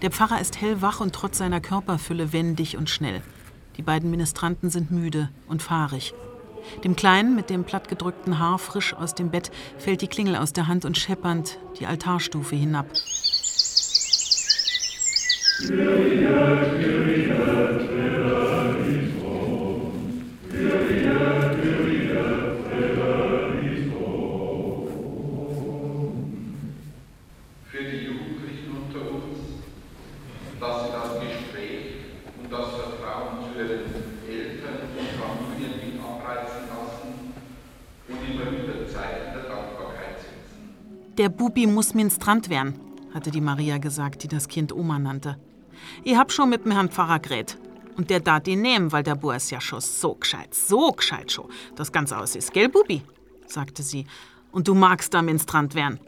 [0.00, 3.20] Der Pfarrer ist hellwach und trotz seiner Körperfülle wendig und schnell.
[3.76, 6.14] Die beiden Ministranten sind müde und fahrig.
[6.84, 10.68] Dem Kleinen mit dem plattgedrückten Haar frisch aus dem Bett fällt die Klingel aus der
[10.68, 12.86] Hand und scheppernd die Altarstufe hinab.
[15.58, 17.95] für
[41.18, 42.78] Der Bubi muss Ministrant werden,
[43.14, 45.38] hatte die Maria gesagt, die das Kind Oma nannte.
[46.04, 47.56] Ich hab schon mit dem Herrn Pfarrer geredet.
[47.96, 51.32] Und der darf ihn nehmen, weil der Bub ist ja schon so gescheit, so gescheit
[51.32, 53.00] schon, das ganz aus ist, gell, Bubi?
[53.46, 54.04] sagte sie.
[54.52, 56.00] Und du magst da Ministrant werden.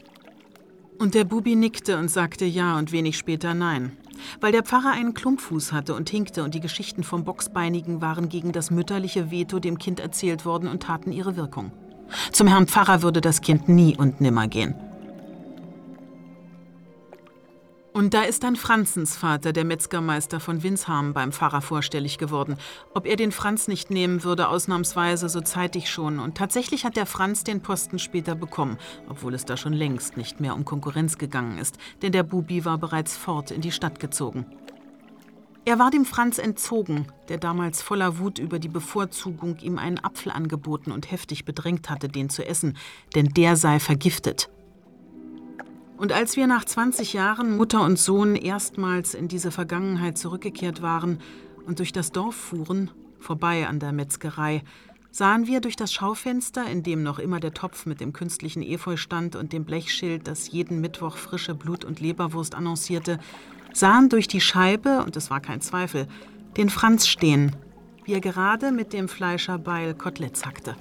[0.99, 3.97] Und der Bubi nickte und sagte ja und wenig später nein.
[4.41, 8.51] Weil der Pfarrer einen Klumpfuß hatte und hinkte und die Geschichten vom Boxbeinigen waren gegen
[8.51, 11.71] das mütterliche Veto dem Kind erzählt worden und taten ihre Wirkung.
[12.31, 14.75] Zum Herrn Pfarrer würde das Kind nie und nimmer gehen.
[17.91, 22.57] Und da ist dann Franzens Vater, der Metzgermeister von Winsham, beim Pfarrer vorstellig geworden.
[22.93, 26.19] Ob er den Franz nicht nehmen würde, ausnahmsweise, so zeitig schon.
[26.19, 28.77] Und tatsächlich hat der Franz den Posten später bekommen,
[29.09, 32.77] obwohl es da schon längst nicht mehr um Konkurrenz gegangen ist, denn der Bubi war
[32.77, 34.45] bereits fort in die Stadt gezogen.
[35.65, 40.31] Er war dem Franz entzogen, der damals voller Wut über die Bevorzugung ihm einen Apfel
[40.31, 42.77] angeboten und heftig bedrängt hatte, den zu essen,
[43.13, 44.49] denn der sei vergiftet.
[45.99, 51.19] Und als wir nach 20 Jahren Mutter und Sohn erstmals in diese Vergangenheit zurückgekehrt waren
[51.65, 54.63] und durch das Dorf fuhren, vorbei an der Metzgerei,
[55.11, 58.95] sahen wir durch das Schaufenster, in dem noch immer der Topf mit dem künstlichen Efeu
[58.95, 63.19] stand und dem Blechschild, das jeden Mittwoch frische Blut- und Leberwurst annoncierte,
[63.73, 66.07] sahen durch die Scheibe, und es war kein Zweifel,
[66.55, 67.57] den Franz stehen,
[68.05, 70.77] wie er gerade mit dem Fleischerbeil Koteletts hackte.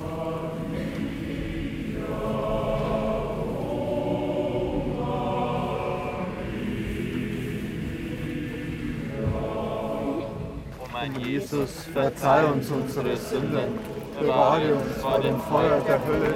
[11.01, 13.79] Mein Jesus, verzeih uns unsere Sünden,
[14.19, 16.35] bewahre uns vor dem Feuer der Hölle,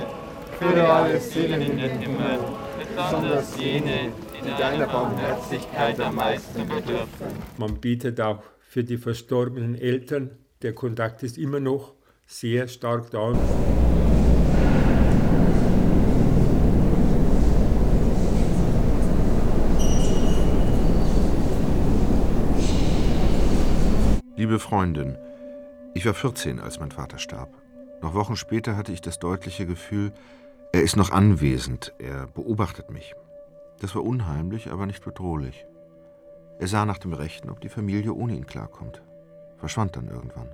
[0.58, 2.38] führe alle Seelen in den Himmel,
[2.94, 4.12] besonders jene,
[4.44, 7.26] die deiner Barmherzigkeit am meisten bedürfen.
[7.58, 10.30] Man bietet auch für die verstorbenen Eltern.
[10.62, 11.94] Der Kontakt ist immer noch
[12.26, 13.32] sehr stark da.
[24.52, 25.16] Liebe Freundin,
[25.94, 27.48] ich war 14, als mein Vater starb.
[28.02, 30.12] Noch Wochen später hatte ich das deutliche Gefühl,
[30.72, 33.14] er ist noch anwesend, er beobachtet mich.
[33.80, 35.64] Das war unheimlich, aber nicht bedrohlich.
[36.58, 39.00] Er sah nach dem Rechten, ob die Familie ohne ihn klarkommt.
[39.56, 40.50] Verschwand dann irgendwann.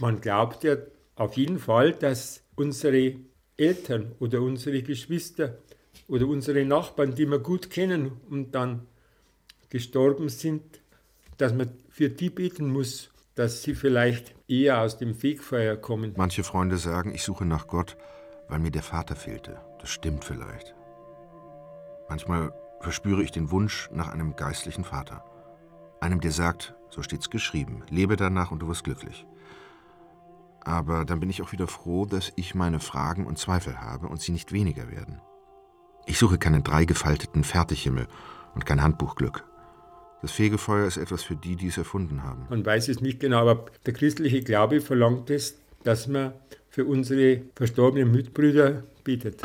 [0.00, 0.74] Man glaubt ja
[1.14, 3.14] auf jeden Fall, dass unsere
[3.56, 5.58] Eltern oder unsere Geschwister
[6.12, 8.86] oder unsere Nachbarn, die wir gut kennen und dann
[9.70, 10.62] gestorben sind,
[11.38, 16.12] dass man für die beten muss, dass sie vielleicht eher aus dem Fegfeuer kommen.
[16.18, 17.96] Manche Freunde sagen, ich suche nach Gott,
[18.48, 19.58] weil mir der Vater fehlte.
[19.80, 20.74] Das stimmt vielleicht.
[22.10, 25.24] Manchmal verspüre ich den Wunsch nach einem geistlichen Vater.
[26.00, 29.24] Einem, der sagt, so steht's geschrieben, lebe danach und du wirst glücklich.
[30.60, 34.20] Aber dann bin ich auch wieder froh, dass ich meine Fragen und Zweifel habe und
[34.20, 35.22] sie nicht weniger werden.
[36.06, 38.06] Ich suche keinen dreigefalteten Fertighimmel
[38.54, 39.44] und kein Handbuchglück.
[40.20, 42.46] Das Fegefeuer ist etwas für die, die es erfunden haben.
[42.48, 46.32] Man weiß es nicht genau, aber der christliche Glaube verlangt es, dass man
[46.70, 49.42] für unsere verstorbenen Mitbrüder betet.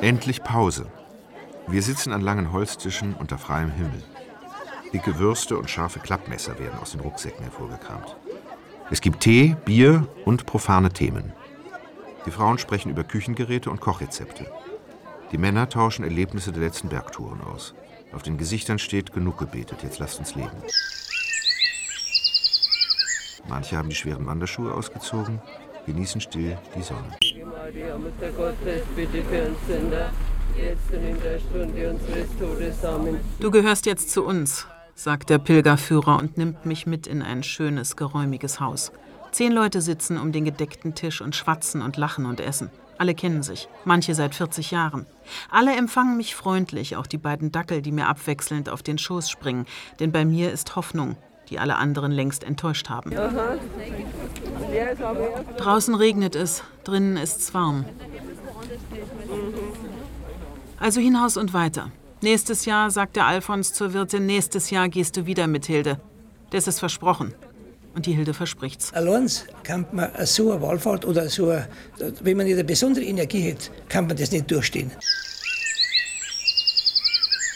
[0.00, 0.86] Endlich Pause.
[1.66, 4.02] Wir sitzen an langen Holztischen unter freiem Himmel.
[4.92, 8.16] Dicke Würste und scharfe Klappmesser werden aus den Rucksäcken hervorgekramt.
[8.90, 11.32] Es gibt Tee, Bier und profane Themen.
[12.24, 14.46] Die Frauen sprechen über Küchengeräte und Kochrezepte.
[15.30, 17.74] Die Männer tauschen Erlebnisse der letzten Bergtouren aus.
[18.12, 20.56] Auf den Gesichtern steht genug gebetet, jetzt lasst uns leben.
[23.46, 25.40] Manche haben die schweren Wanderschuhe ausgezogen,
[25.84, 27.16] genießen still die Sonne.
[33.40, 34.66] Du gehörst jetzt zu uns,
[34.98, 38.90] sagt der Pilgerführer und nimmt mich mit in ein schönes, geräumiges Haus.
[39.30, 42.70] Zehn Leute sitzen um den gedeckten Tisch und schwatzen und lachen und essen.
[42.98, 45.06] Alle kennen sich, manche seit 40 Jahren.
[45.50, 49.66] Alle empfangen mich freundlich, auch die beiden Dackel, die mir abwechselnd auf den Schoß springen,
[50.00, 51.16] denn bei mir ist Hoffnung,
[51.48, 53.12] die alle anderen längst enttäuscht haben.
[55.58, 57.84] Draußen regnet es, drinnen ist's warm.
[60.80, 61.92] Also hinaus und weiter.
[62.20, 66.00] Nächstes Jahr, sagt der Alfons zur Wirtin, nächstes Jahr gehst du wieder mit Hilde.
[66.50, 67.32] Das ist versprochen.
[67.94, 68.92] Und die Hilde verspricht's.
[68.92, 69.30] Allein
[69.62, 71.68] kann man so eine Wallfahrt oder so, eine,
[72.20, 74.90] wenn man nicht eine besondere Energie hat, kann man das nicht durchstehen.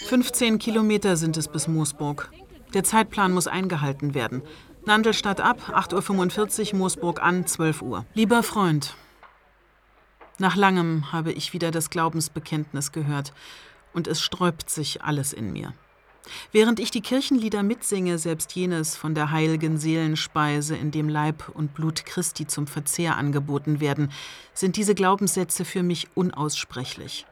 [0.06, 2.30] 15 Kilometer sind es bis Moosburg.
[2.72, 4.42] Der Zeitplan muss eingehalten werden.
[4.84, 8.04] Nandelstadt ab, 8.45 Uhr, Moosburg an, 12 Uhr.
[8.14, 8.94] Lieber Freund,
[10.38, 13.32] nach langem habe ich wieder das Glaubensbekenntnis gehört
[13.92, 15.72] und es sträubt sich alles in mir.
[16.52, 21.74] Während ich die Kirchenlieder mitsinge, selbst jenes von der heiligen Seelenspeise, in dem Leib und
[21.74, 24.12] Blut Christi zum Verzehr angeboten werden,
[24.54, 27.26] sind diese Glaubenssätze für mich unaussprechlich.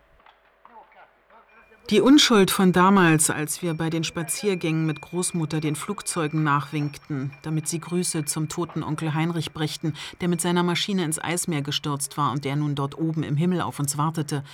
[1.91, 7.67] Die Unschuld von damals, als wir bei den Spaziergängen mit Großmutter den Flugzeugen nachwinkten, damit
[7.67, 12.31] sie Grüße zum toten Onkel Heinrich brächten, der mit seiner Maschine ins Eismeer gestürzt war
[12.31, 14.45] und der nun dort oben im Himmel auf uns wartete,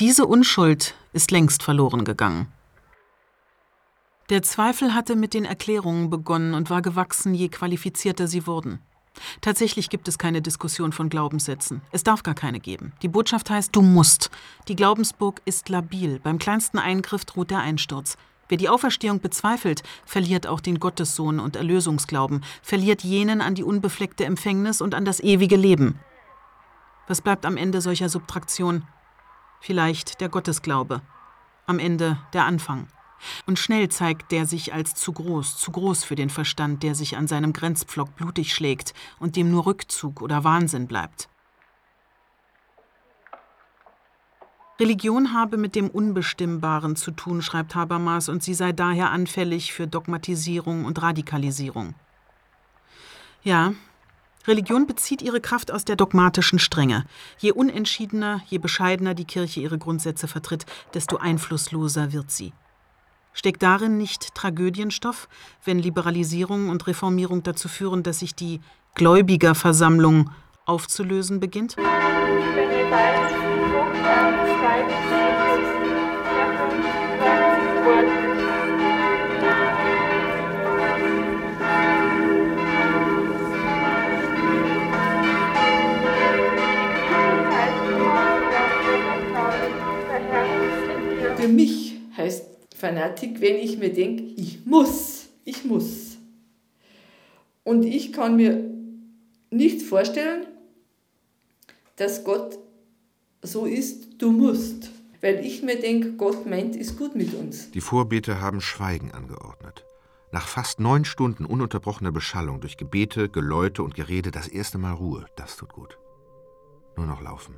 [0.00, 2.48] diese Unschuld ist längst verloren gegangen.
[4.30, 8.80] Der Zweifel hatte mit den Erklärungen begonnen und war gewachsen, je qualifizierter sie wurden.
[9.40, 11.82] Tatsächlich gibt es keine Diskussion von Glaubenssätzen.
[11.92, 12.92] Es darf gar keine geben.
[13.02, 14.30] Die Botschaft heißt, du musst.
[14.66, 16.18] Die Glaubensburg ist labil.
[16.18, 18.16] Beim kleinsten Eingriff droht der Einsturz.
[18.48, 24.24] Wer die Auferstehung bezweifelt, verliert auch den Gottessohn und Erlösungsglauben, verliert jenen an die unbefleckte
[24.24, 26.00] Empfängnis und an das ewige Leben.
[27.06, 28.84] Was bleibt am Ende solcher Subtraktion?
[29.66, 31.00] Vielleicht der Gottesglaube.
[31.64, 32.86] Am Ende der Anfang.
[33.46, 37.16] Und schnell zeigt der sich als zu groß, zu groß für den Verstand, der sich
[37.16, 41.30] an seinem Grenzpflock blutig schlägt und dem nur Rückzug oder Wahnsinn bleibt.
[44.78, 49.86] Religion habe mit dem Unbestimmbaren zu tun, schreibt Habermas, und sie sei daher anfällig für
[49.86, 51.94] Dogmatisierung und Radikalisierung.
[53.42, 53.72] Ja,
[54.46, 57.04] Religion bezieht ihre Kraft aus der dogmatischen Strenge.
[57.38, 62.52] Je unentschiedener, je bescheidener die Kirche ihre Grundsätze vertritt, desto einflussloser wird sie.
[63.32, 65.28] Steckt darin nicht Tragödienstoff,
[65.64, 68.60] wenn Liberalisierung und Reformierung dazu führen, dass sich die
[68.94, 70.30] Gläubigerversammlung
[70.66, 71.76] aufzulösen beginnt?
[91.44, 96.16] Für mich heißt Fanatik, wenn ich mir denke, ich muss, ich muss.
[97.64, 98.64] Und ich kann mir
[99.50, 100.46] nicht vorstellen,
[101.96, 102.58] dass Gott
[103.42, 104.90] so ist, du musst.
[105.20, 107.70] Weil ich mir denke, Gott meint es gut mit uns.
[107.72, 109.84] Die Vorbeter haben Schweigen angeordnet.
[110.32, 115.26] Nach fast neun Stunden ununterbrochener Beschallung durch Gebete, Geläute und Gerede das erste Mal Ruhe.
[115.36, 115.98] Das tut gut.
[116.96, 117.56] Nur noch laufen.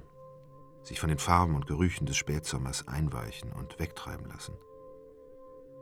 [0.86, 4.54] Sich von den Farben und Gerüchen des Spätsommers einweichen und wegtreiben lassen.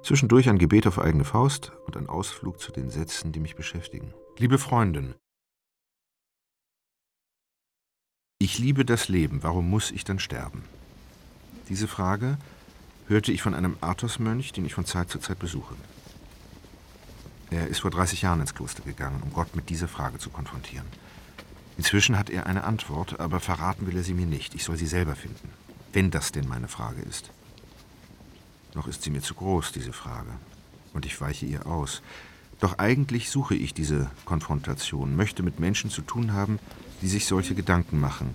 [0.02, 4.14] Zwischendurch ein Gebet auf eigene Faust und ein Ausflug zu den Sätzen, die mich beschäftigen.
[4.38, 5.14] Liebe Freundin,
[8.38, 10.64] ich liebe das Leben, warum muss ich dann sterben?
[11.68, 12.38] Diese Frage
[13.06, 15.74] hörte ich von einem Athosmönch, den ich von Zeit zu Zeit besuche.
[17.50, 20.86] Er ist vor 30 Jahren ins Kloster gegangen, um Gott mit dieser Frage zu konfrontieren.
[21.76, 24.54] Inzwischen hat er eine Antwort, aber verraten will er sie mir nicht.
[24.54, 25.48] Ich soll sie selber finden,
[25.92, 27.30] wenn das denn meine Frage ist.
[28.74, 30.30] Noch ist sie mir zu groß, diese Frage,
[30.92, 32.02] und ich weiche ihr aus.
[32.60, 36.58] Doch eigentlich suche ich diese Konfrontation, möchte mit Menschen zu tun haben,
[37.02, 38.34] die sich solche Gedanken machen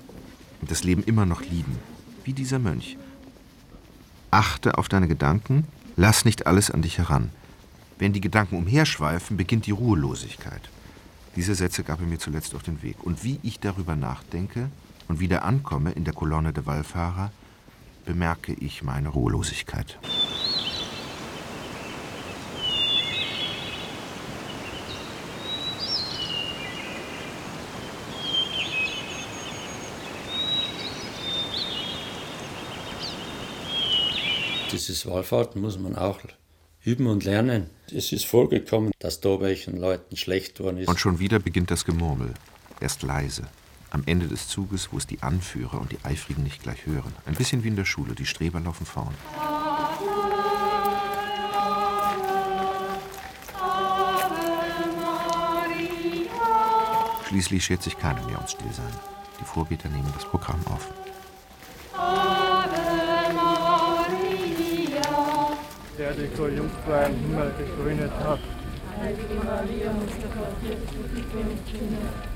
[0.62, 1.78] und das Leben immer noch lieben,
[2.23, 2.97] wie dieser Mönch.
[4.32, 7.32] Achte auf deine Gedanken, lass nicht alles an dich heran.
[7.97, 10.69] Wenn die Gedanken umherschweifen, beginnt die Ruhelosigkeit.
[11.39, 13.02] Diese Sätze gab er mir zuletzt auf den Weg.
[13.02, 14.69] Und wie ich darüber nachdenke
[15.08, 17.32] und wieder ankomme in der Kolonne der Wallfahrer,
[18.04, 19.97] bemerke ich meine Ruhelosigkeit.
[34.73, 36.19] Dieses Wallfahrten muss man auch
[36.89, 37.69] üben und lernen.
[37.95, 40.88] Es ist vorgekommen, dass da welchen Leuten schlecht worden ist.
[40.88, 42.34] Und schon wieder beginnt das Gemurmel.
[42.80, 43.43] Erst leise.
[43.91, 47.13] Am Ende des Zuges, wo es die Anführer und die Eifrigen nicht gleich hören.
[47.25, 49.13] Ein bisschen wie in der Schule, die Streber laufen vorn.
[57.28, 58.93] Schließlich schert sich keiner mehr ums Stillsein.
[59.39, 60.88] Die Vorbeter nehmen das Programm auf.
[66.13, 68.39] Dich so Jungfrau im Himmel gekrönet hat.
[69.00, 72.30] Heilige Maria, Mutter Gottes, für und in.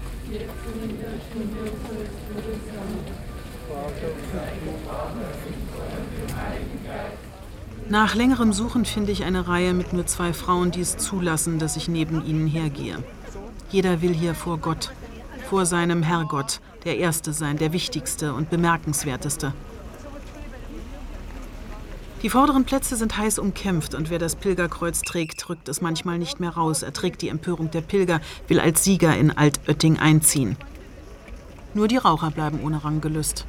[7.89, 11.75] Nach längerem Suchen finde ich eine Reihe mit nur zwei Frauen, die es zulassen, dass
[11.75, 13.03] ich neben ihnen hergehe.
[13.69, 14.91] Jeder will hier vor Gott,
[15.49, 19.53] vor seinem Herrgott, der Erste sein, der Wichtigste und Bemerkenswerteste.
[22.23, 26.39] Die vorderen Plätze sind heiß umkämpft und wer das Pilgerkreuz trägt, rückt es manchmal nicht
[26.39, 30.55] mehr raus, erträgt die Empörung der Pilger, will als Sieger in Altötting einziehen.
[31.73, 33.45] Nur die Raucher bleiben ohne Ranggelüst.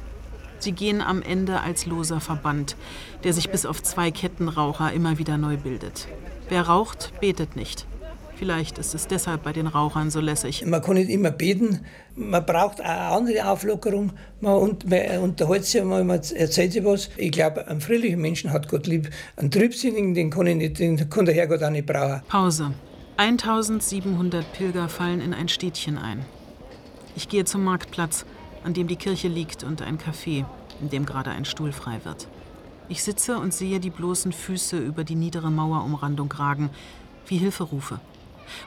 [0.59, 2.75] Sie gehen am Ende als loser Verband,
[3.23, 6.09] der sich bis auf zwei Kettenraucher immer wieder neu bildet.
[6.49, 7.87] Wer raucht, betet nicht.
[8.37, 10.65] Vielleicht ist es deshalb bei den Rauchern so lässig.
[10.65, 14.11] Man kann nicht immer beten, man braucht auch eine andere Auflockerung.
[14.41, 17.09] Man, man unterhält sich einmal, man erzählt sich was.
[17.15, 19.09] Ich glaube, einen fröhlichen Menschen hat Gott lieb.
[19.37, 22.21] Einen trübsinnigen, den kann, ich nicht, den kann der Herrgott auch nicht brauchen.
[22.27, 22.73] Pause.
[23.17, 26.25] 1700 Pilger fallen in ein Städtchen ein.
[27.15, 28.25] Ich gehe zum Marktplatz,
[28.65, 30.43] an dem die Kirche liegt, und ein Café,
[30.81, 32.27] in dem gerade ein Stuhl frei wird.
[32.89, 36.69] Ich sitze und sehe die bloßen Füße über die niedere Mauerumrandung ragen,
[37.27, 38.01] wie Hilferufe.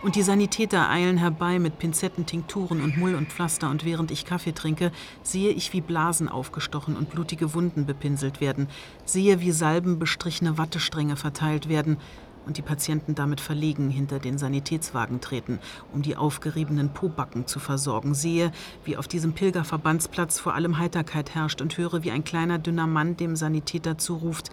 [0.03, 4.25] Und die Sanitäter eilen herbei mit Pinzetten, Tinkturen und Mull und Pflaster, und während ich
[4.25, 8.69] Kaffee trinke, sehe ich, wie Blasen aufgestochen und blutige Wunden bepinselt werden,
[9.05, 11.99] sehe, wie salbenbestrichene Wattestränge verteilt werden
[12.47, 15.59] und die Patienten damit verlegen hinter den Sanitätswagen treten,
[15.93, 18.53] um die aufgeriebenen Pobacken zu versorgen, sehe,
[18.85, 23.17] wie auf diesem Pilgerverbandsplatz vor allem Heiterkeit herrscht und höre, wie ein kleiner, dünner Mann
[23.17, 24.51] dem Sanitäter zuruft,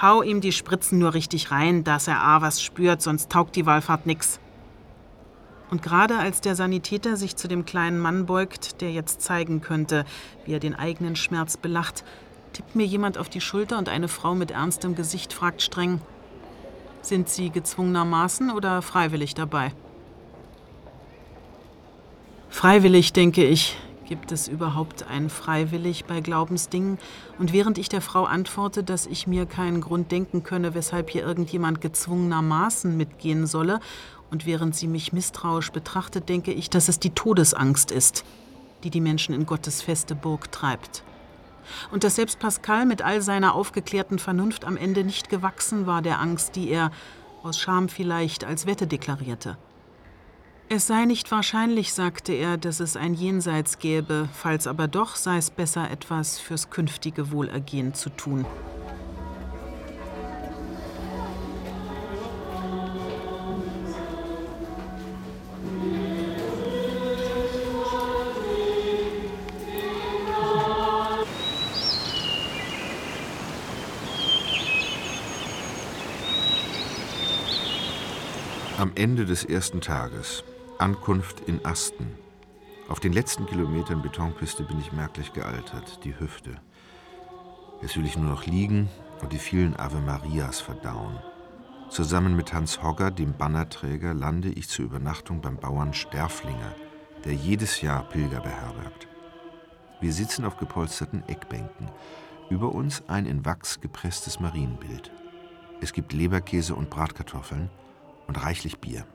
[0.00, 3.64] Hau ihm die Spritzen nur richtig rein, dass er A was spürt, sonst taugt die
[3.64, 4.40] Wallfahrt nix.
[5.70, 10.04] Und gerade als der Sanitäter sich zu dem kleinen Mann beugt, der jetzt zeigen könnte,
[10.44, 12.04] wie er den eigenen Schmerz belacht,
[12.52, 16.00] tippt mir jemand auf die Schulter und eine Frau mit ernstem Gesicht fragt streng:
[17.02, 19.72] Sind Sie gezwungenermaßen oder freiwillig dabei?
[22.48, 23.76] Freiwillig, denke ich.
[24.06, 26.96] Gibt es überhaupt ein Freiwillig bei Glaubensdingen?
[27.40, 31.24] Und während ich der Frau antworte, dass ich mir keinen Grund denken könne, weshalb hier
[31.24, 33.80] irgendjemand gezwungenermaßen mitgehen solle,
[34.30, 38.24] und während sie mich misstrauisch betrachtet, denke ich, dass es die Todesangst ist,
[38.84, 41.02] die die Menschen in Gottes feste Burg treibt.
[41.90, 46.20] Und dass selbst Pascal mit all seiner aufgeklärten Vernunft am Ende nicht gewachsen war der
[46.20, 46.90] Angst, die er,
[47.42, 49.56] aus Scham vielleicht, als Wette deklarierte.
[50.68, 55.36] Es sei nicht wahrscheinlich, sagte er, dass es ein Jenseits gäbe, falls aber doch, sei
[55.36, 58.44] es besser, etwas fürs künftige Wohlergehen zu tun.
[78.78, 80.44] Am Ende des ersten Tages,
[80.78, 82.12] Ankunft in Asten.
[82.88, 86.56] Auf den letzten Kilometern Betonpiste bin ich merklich gealtert, die Hüfte.
[87.80, 88.90] Jetzt will ich nur noch liegen
[89.22, 91.18] und die vielen Ave Marias verdauen.
[91.88, 96.74] Zusammen mit Hans Hogger, dem Bannerträger, lande ich zur Übernachtung beim Bauern Sterflinger,
[97.24, 99.08] der jedes Jahr Pilger beherbergt.
[100.02, 101.88] Wir sitzen auf gepolsterten Eckbänken.
[102.50, 105.10] Über uns ein in Wachs gepresstes Marienbild.
[105.80, 107.70] Es gibt Leberkäse und Bratkartoffeln
[108.26, 109.06] und reichlich Bier.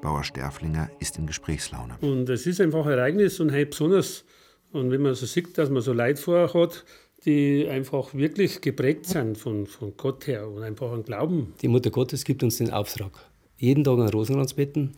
[0.00, 1.98] Bauer Sterflinger ist in Gesprächslaune.
[2.00, 4.24] Und es ist einfach ein Ereignis und halt besonders.
[4.72, 6.84] Und wenn man so sieht, dass man so Leute vorher hat,
[7.24, 11.52] die einfach wirklich geprägt sind von, von Gott her und einfach einen Glauben.
[11.60, 13.12] Die Mutter Gottes gibt uns den Auftrag.
[13.58, 14.92] Jeden Tag einen Rosenkranz beten,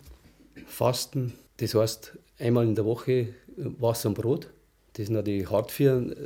[0.67, 1.33] fasten.
[1.57, 4.49] Das heißt, einmal in der Woche Wasser und Brot.
[4.93, 6.17] Das ist natürlich hart für einen äh,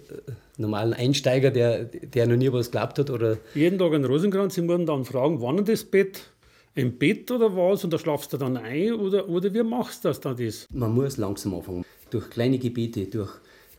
[0.58, 3.10] normalen Einsteiger, der, der noch nie was geglaubt hat.
[3.10, 4.54] Oder Jeden Tag einen Rosenkranz.
[4.54, 6.30] Sie würden dann fragen, wann das Bett?
[6.76, 7.84] Im Bett oder was?
[7.84, 8.92] Und da schlafst du dann ein?
[8.92, 10.36] Oder, oder wie machst du das dann?
[10.36, 10.66] Das?
[10.70, 11.86] Man muss langsam anfangen.
[12.10, 13.32] Durch kleine Gebete, durch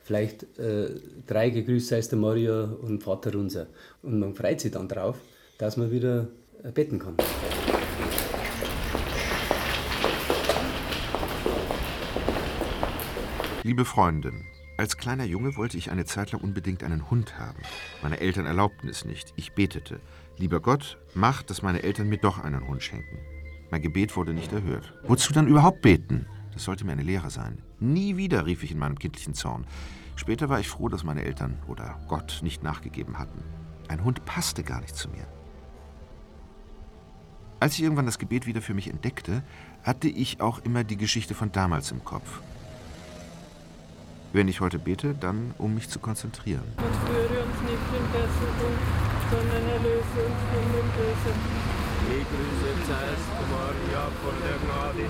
[0.04, 0.90] vielleicht äh,
[1.28, 3.68] drei Gegrüßt sei es der Maria und Vater unser.
[4.02, 5.20] Und man freut sich dann drauf,
[5.60, 6.28] dass man wieder
[6.64, 7.16] äh, beten kann.
[13.62, 14.44] Liebe Freundin,
[14.78, 17.62] als kleiner Junge wollte ich eine Zeit lang unbedingt einen Hund haben.
[18.02, 19.34] Meine Eltern erlaubten es nicht.
[19.36, 20.00] Ich betete.
[20.40, 23.18] Lieber Gott, mach, dass meine Eltern mir doch einen Hund schenken.
[23.72, 24.94] Mein Gebet wurde nicht erhört.
[25.04, 26.28] Wozu dann überhaupt beten?
[26.54, 27.64] Das sollte mir eine Lehre sein.
[27.80, 29.66] Nie wieder, rief ich in meinem kindlichen Zorn.
[30.16, 33.44] Später war ich froh, dass meine Eltern oder Gott nicht nachgegeben hatten.
[33.88, 35.26] Ein Hund passte gar nicht zu mir.
[37.60, 39.42] Als ich irgendwann das Gebet wieder für mich entdeckte,
[39.82, 42.42] hatte ich auch immer die Geschichte von damals im Kopf.
[44.34, 46.64] Wenn ich heute bete, dann um mich zu konzentrieren.
[46.78, 46.86] Und
[49.32, 51.68] sondern erlöse uns von dem Bösen.
[53.52, 54.08] Maria,
[54.44, 55.10] der Gnade.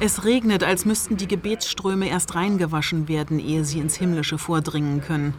[0.00, 5.34] Es regnet, als müssten die Gebetsströme erst reingewaschen werden, ehe sie ins Himmlische vordringen können.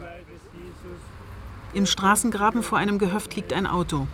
[1.72, 4.06] Im Straßengraben vor einem Gehöft liegt ein Auto.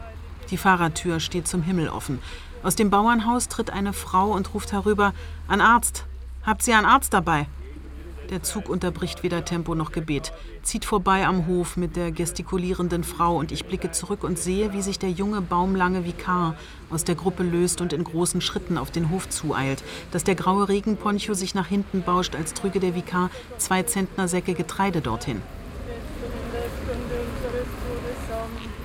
[0.51, 2.20] Die Fahrertür steht zum Himmel offen.
[2.62, 5.12] Aus dem Bauernhaus tritt eine Frau und ruft herüber:
[5.49, 6.05] Ein Arzt!
[6.45, 7.47] Habt ihr einen Arzt dabei?
[8.30, 13.38] Der Zug unterbricht weder Tempo noch Gebet, zieht vorbei am Hof mit der gestikulierenden Frau
[13.38, 16.54] und ich blicke zurück und sehe, wie sich der junge, baumlange Vikar
[16.90, 20.68] aus der Gruppe löst und in großen Schritten auf den Hof zueilt, dass der graue
[20.68, 25.40] Regenponcho sich nach hinten bauscht, als trüge der Vikar zwei Zentnersäcke Getreide dorthin.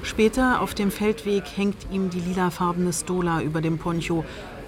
[0.04, 4.24] Später auf dem Feldweg hängt ihm die lilafarbene Stola über dem Poncho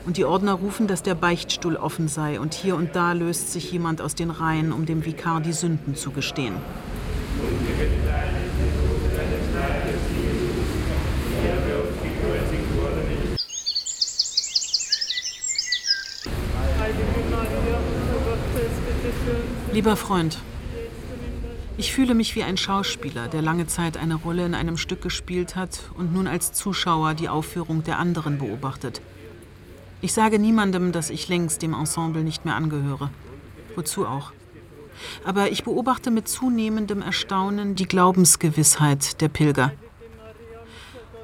[0.06, 3.72] und die Ordner rufen, dass der Beichtstuhl offen sei und hier und da löst sich
[3.72, 6.56] jemand aus den Reihen, um dem Vikar die Sünden zu gestehen.
[19.74, 20.38] Lieber Freund,
[21.78, 25.58] ich fühle mich wie ein Schauspieler, der lange Zeit eine Rolle in einem Stück gespielt
[25.58, 29.02] hat und nun als Zuschauer die Aufführung der anderen beobachtet.
[30.06, 33.10] Ich sage niemandem, dass ich längst dem Ensemble nicht mehr angehöre.
[33.76, 34.34] Wozu auch?
[35.24, 39.72] Aber ich beobachte mit zunehmendem Erstaunen die Glaubensgewissheit der Pilger.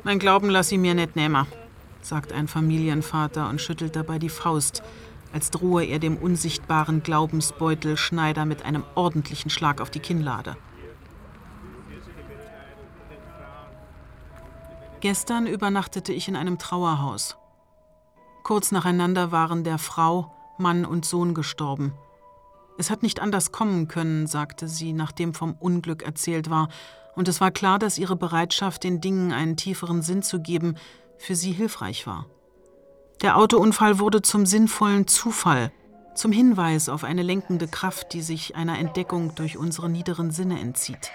[0.03, 1.45] Mein Glauben lass ich mir nicht nehmen,
[2.01, 4.82] sagt ein Familienvater und schüttelt dabei die Faust,
[5.32, 10.57] als drohe er dem unsichtbaren Glaubensbeutel Schneider mit einem ordentlichen Schlag auf die Kinnlade.
[15.01, 17.38] Gestern übernachtete ich in einem Trauerhaus.
[18.43, 21.93] Kurz nacheinander waren der Frau, Mann und Sohn gestorben.
[22.77, 26.69] Es hat nicht anders kommen können, sagte sie, nachdem vom Unglück erzählt war,
[27.15, 30.75] und es war klar, dass ihre Bereitschaft, den Dingen einen tieferen Sinn zu geben,
[31.17, 32.25] für sie hilfreich war.
[33.21, 35.71] Der Autounfall wurde zum sinnvollen Zufall,
[36.15, 41.11] zum Hinweis auf eine lenkende Kraft, die sich einer Entdeckung durch unsere niederen Sinne entzieht.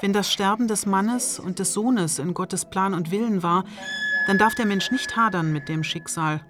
[0.00, 3.64] Wenn das Sterben des Mannes und des Sohnes in Gottes Plan und Willen war,
[4.26, 6.40] dann darf der Mensch nicht hadern mit dem Schicksal.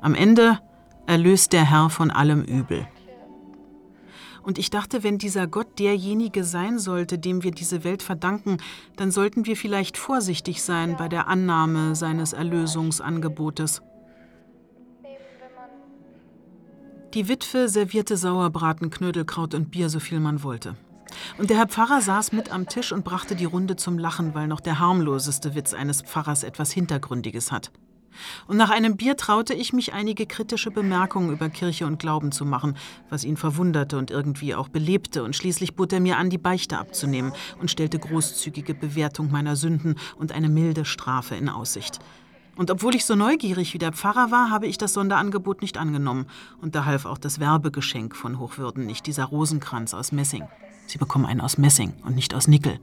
[0.00, 0.58] Am Ende
[1.06, 2.86] erlöst der Herr von allem Übel.
[4.42, 8.56] Und ich dachte, wenn dieser Gott derjenige sein sollte, dem wir diese Welt verdanken,
[8.96, 13.82] dann sollten wir vielleicht vorsichtig sein bei der Annahme seines Erlösungsangebotes.
[17.14, 20.76] Die Witwe servierte Sauerbraten, Knödelkraut und Bier, so viel man wollte.
[21.38, 24.46] Und der Herr Pfarrer saß mit am Tisch und brachte die Runde zum Lachen, weil
[24.46, 27.70] noch der harmloseste Witz eines Pfarrers etwas Hintergründiges hat.
[28.46, 32.44] Und nach einem Bier traute ich mich, einige kritische Bemerkungen über Kirche und Glauben zu
[32.44, 32.76] machen,
[33.10, 36.78] was ihn verwunderte und irgendwie auch belebte, und schließlich bot er mir an, die Beichte
[36.78, 42.00] abzunehmen und stellte großzügige Bewertung meiner Sünden und eine milde Strafe in Aussicht.
[42.58, 46.26] Und obwohl ich so neugierig wie der Pfarrer war, habe ich das Sonderangebot nicht angenommen,
[46.60, 50.42] und da half auch das Werbegeschenk von Hochwürden nicht, dieser Rosenkranz aus Messing.
[50.88, 52.80] Sie bekommen einen aus Messing und nicht aus Nickel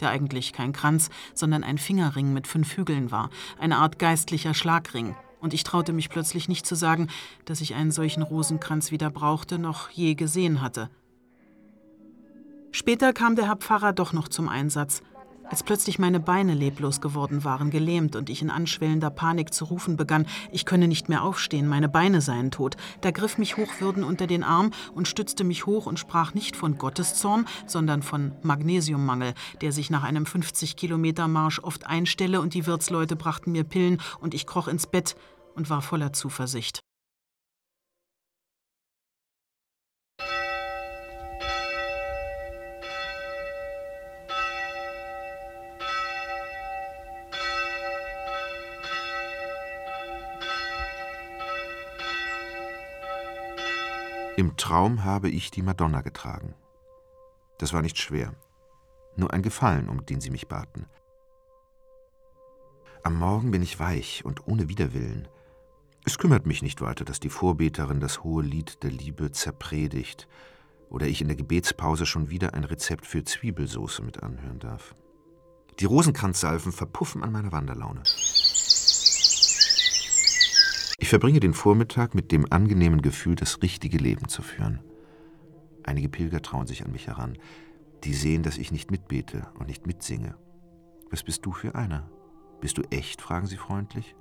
[0.00, 5.14] der eigentlich kein Kranz, sondern ein Fingerring mit fünf Hügeln war, eine Art geistlicher Schlagring.
[5.40, 7.06] Und ich traute mich plötzlich nicht zu sagen,
[7.44, 10.90] dass ich einen solchen Rosenkranz weder brauchte noch je gesehen hatte.
[12.72, 15.02] Später kam der Herr Pfarrer doch noch zum Einsatz.
[15.52, 19.98] Als plötzlich meine Beine leblos geworden waren, gelähmt und ich in anschwellender Panik zu rufen
[19.98, 24.26] begann, ich könne nicht mehr aufstehen, meine Beine seien tot, da griff mich Hochwürden unter
[24.26, 29.72] den Arm und stützte mich hoch und sprach nicht von Gotteszorn, sondern von Magnesiummangel, der
[29.72, 34.68] sich nach einem 50-Kilometer-Marsch oft einstelle und die Wirtsleute brachten mir Pillen und ich kroch
[34.68, 35.16] ins Bett
[35.54, 36.82] und war voller Zuversicht.
[54.34, 56.54] Im Traum habe ich die Madonna getragen.
[57.58, 58.34] Das war nicht schwer,
[59.14, 60.86] nur ein Gefallen, um den sie mich baten.
[63.02, 65.28] Am Morgen bin ich weich und ohne Widerwillen.
[66.06, 70.26] Es kümmert mich nicht weiter, dass die Vorbeterin das hohe Lied der Liebe zerpredigt
[70.88, 74.94] oder ich in der Gebetspause schon wieder ein Rezept für Zwiebelsoße mit anhören darf.
[75.78, 78.02] Die Rosenkranzsalven verpuffen an meiner Wanderlaune.
[81.02, 84.78] Ich verbringe den Vormittag mit dem angenehmen Gefühl, das richtige Leben zu führen.
[85.82, 87.36] Einige Pilger trauen sich an mich heran.
[88.04, 90.36] Die sehen, dass ich nicht mitbete und nicht mitsinge.
[91.10, 92.08] Was bist du für einer?
[92.60, 93.20] Bist du echt?
[93.20, 94.14] fragen sie freundlich.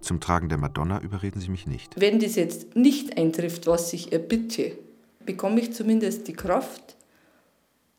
[0.00, 2.00] Zum Tragen der Madonna überreden sie mich nicht.
[2.00, 4.78] Wenn das jetzt nicht eintrifft, was ich erbitte,
[5.26, 6.96] bekomme ich zumindest die Kraft,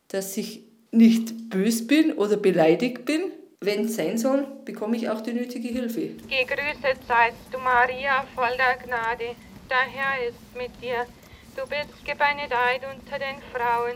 [0.08, 3.22] dass ich nicht bös bin oder beleidigt bin,
[3.66, 6.16] wenn es sein soll, bekomme ich auch die nötige Hilfe.
[6.30, 9.36] Gegrüßet seist du, Maria, voll der Gnade.
[9.70, 11.06] Der Herr ist mit dir.
[11.56, 13.96] Du bist gebenedeit unter den Frauen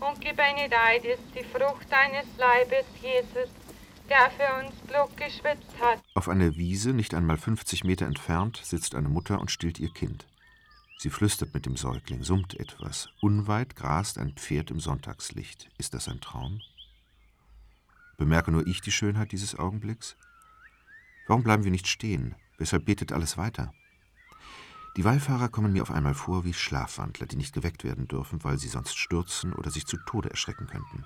[0.00, 3.50] und gebenedeit ist die Frucht deines Leibes, Jesus,
[4.08, 6.00] der für uns Blut geschwitzt hat.
[6.14, 10.26] Auf einer Wiese, nicht einmal 50 Meter entfernt, sitzt eine Mutter und stillt ihr Kind.
[10.98, 13.08] Sie flüstert mit dem Säugling, summt etwas.
[13.20, 15.68] Unweit grast ein Pferd im Sonntagslicht.
[15.78, 16.60] Ist das ein Traum?
[18.18, 20.16] Bemerke nur ich die Schönheit dieses Augenblicks?
[21.28, 22.34] Warum bleiben wir nicht stehen?
[22.58, 23.72] Weshalb betet alles weiter?
[24.96, 28.58] Die Wallfahrer kommen mir auf einmal vor wie Schlafwandler, die nicht geweckt werden dürfen, weil
[28.58, 31.04] sie sonst stürzen oder sich zu Tode erschrecken könnten.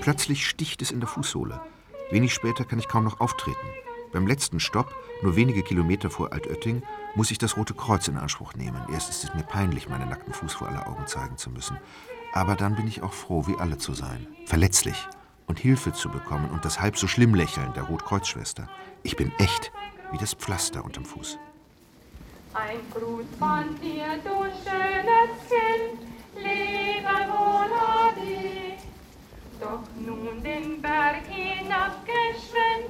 [0.00, 1.60] Plötzlich sticht es in der Fußsohle.
[2.10, 3.58] Wenig später kann ich kaum noch auftreten.
[4.12, 6.82] Beim letzten Stopp, nur wenige Kilometer vor Altötting,
[7.14, 8.82] muss ich das Rote Kreuz in Anspruch nehmen.
[8.92, 11.78] Erst ist es mir peinlich, meinen nackten Fuß vor aller Augen zeigen zu müssen.
[12.34, 14.26] Aber dann bin ich auch froh, wie alle zu sein.
[14.46, 15.08] Verletzlich.
[15.46, 18.68] Und Hilfe zu bekommen und das halb so schlimm Lächeln der Rotkreuzschwester.
[19.02, 19.72] Ich bin echt,
[20.12, 21.38] wie das Pflaster unterm Fuß.
[22.54, 26.00] Ein Gruß von dir, du schönes Kind,
[26.36, 27.52] lebe wohl.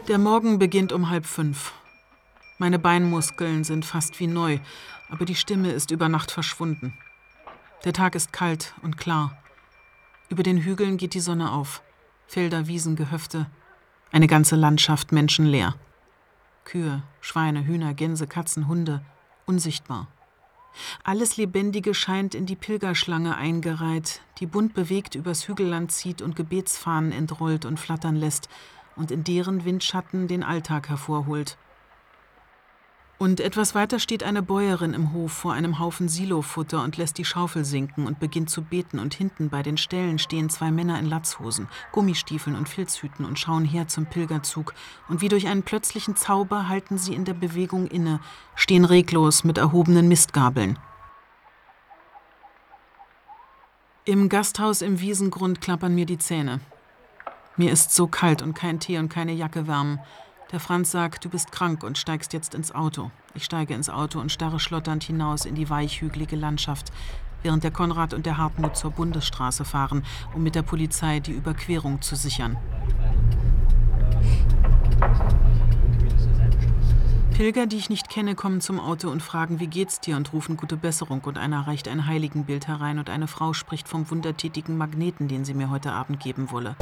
[0.09, 1.73] Der Morgen beginnt um halb fünf.
[2.59, 4.59] Meine Beinmuskeln sind fast wie neu,
[5.11, 6.95] aber die Stimme ist über Nacht verschwunden.
[7.85, 9.37] Der Tag ist kalt und klar.
[10.29, 11.83] Über den Hügeln geht die Sonne auf.
[12.27, 13.47] Felder, Wiesen, Gehöfte.
[14.13, 15.75] Eine ganze Landschaft menschenleer.
[16.65, 19.05] Kühe, Schweine, Hühner, Gänse, Katzen, Hunde,
[19.47, 20.09] unsichtbar.
[21.05, 27.13] Alles Lebendige scheint in die Pilgerschlange eingereiht, die bunt bewegt übers Hügelland zieht und Gebetsfahnen
[27.13, 28.49] entrollt und flattern lässt
[28.97, 31.57] und in deren Windschatten den Alltag hervorholt.
[33.23, 37.25] Und etwas weiter steht eine Bäuerin im Hof vor einem Haufen Silofutter und lässt die
[37.25, 38.99] Schaufel sinken und beginnt zu beten.
[38.99, 43.65] Und hinten bei den Ställen stehen zwei Männer in Latzhosen, Gummistiefeln und Filzhüten und schauen
[43.65, 44.75] her zum Pilgerzug.
[45.09, 48.19] Und wie durch einen plötzlichen Zauber halten sie in der Bewegung inne,
[48.57, 50.77] stehen reglos mit erhobenen Mistgabeln.
[54.05, 56.59] Im Gasthaus im Wiesengrund klappern mir die Zähne.
[57.57, 60.01] Mir ist so kalt und kein Tee und keine Jacke wärmen.
[60.53, 63.11] Der Franz sagt, du bist krank und steigst jetzt ins Auto.
[63.35, 66.93] Ich steige ins Auto und starre schlotternd hinaus in die weichhügelige Landschaft,
[67.43, 72.03] während der Konrad und der Hartmut zur Bundesstraße fahren, um mit der Polizei die Überquerung
[72.03, 72.59] zu sichern.
[77.33, 80.59] Pilger, die ich nicht kenne, kommen zum Auto und fragen, wie geht's dir und rufen
[80.59, 85.29] gute Besserung und einer reicht ein Heiligenbild herein und eine Frau spricht vom wundertätigen Magneten,
[85.29, 86.77] den sie mir heute Abend geben wolle.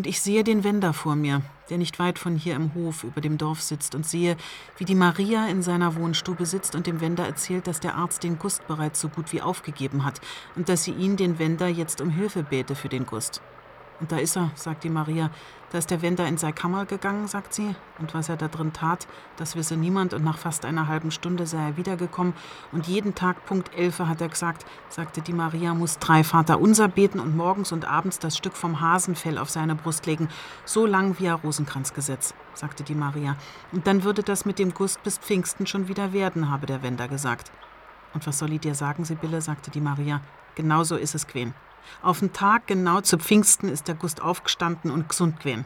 [0.00, 3.20] Und ich sehe den Wender vor mir, der nicht weit von hier im Hof über
[3.20, 4.38] dem Dorf sitzt und sehe,
[4.78, 8.38] wie die Maria in seiner Wohnstube sitzt und dem Wender erzählt, dass der Arzt den
[8.38, 10.22] Gust bereits so gut wie aufgegeben hat
[10.56, 13.42] und dass sie ihn, den Wender, jetzt um Hilfe bete für den Gust.
[14.00, 15.30] Und da ist er, sagt die Maria.
[15.70, 17.76] Da ist der Wender in sein Kammer gegangen, sagt sie.
[17.98, 20.14] Und was er da drin tat, das wisse niemand.
[20.14, 22.34] Und nach fast einer halben Stunde sei er wiedergekommen.
[22.72, 26.88] Und jeden Tag Punkt Elfe hat er gesagt, sagte die Maria, muss drei Vater unser
[26.88, 30.28] beten und morgens und abends das Stück vom Hasenfell auf seine Brust legen.
[30.64, 33.36] So lang wie er Rosenkranzgesetz, sagte die Maria.
[33.70, 37.06] Und dann würde das mit dem Gust bis Pfingsten schon wieder werden, habe der Wender
[37.06, 37.52] gesagt.
[38.12, 40.20] Und was soll ich dir sagen, Sibylle, sagte die Maria.
[40.56, 41.54] Genauso ist es Quen.
[42.02, 45.64] Auf den Tag genau zu Pfingsten ist der Gust aufgestanden und gesund gewesen.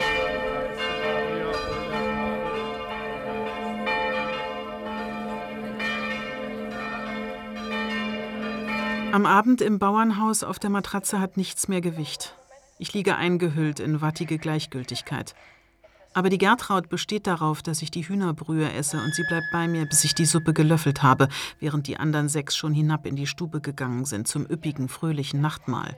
[9.13, 12.35] Am Abend im Bauernhaus auf der Matratze hat nichts mehr Gewicht.
[12.81, 15.37] Ich liege eingehüllt in wattige Gleichgültigkeit.
[16.15, 19.85] Aber die Gertraud besteht darauf, dass ich die Hühnerbrühe esse und sie bleibt bei mir,
[19.85, 23.61] bis ich die Suppe gelöffelt habe, während die anderen sechs schon hinab in die Stube
[23.61, 25.97] gegangen sind zum üppigen, fröhlichen Nachtmahl.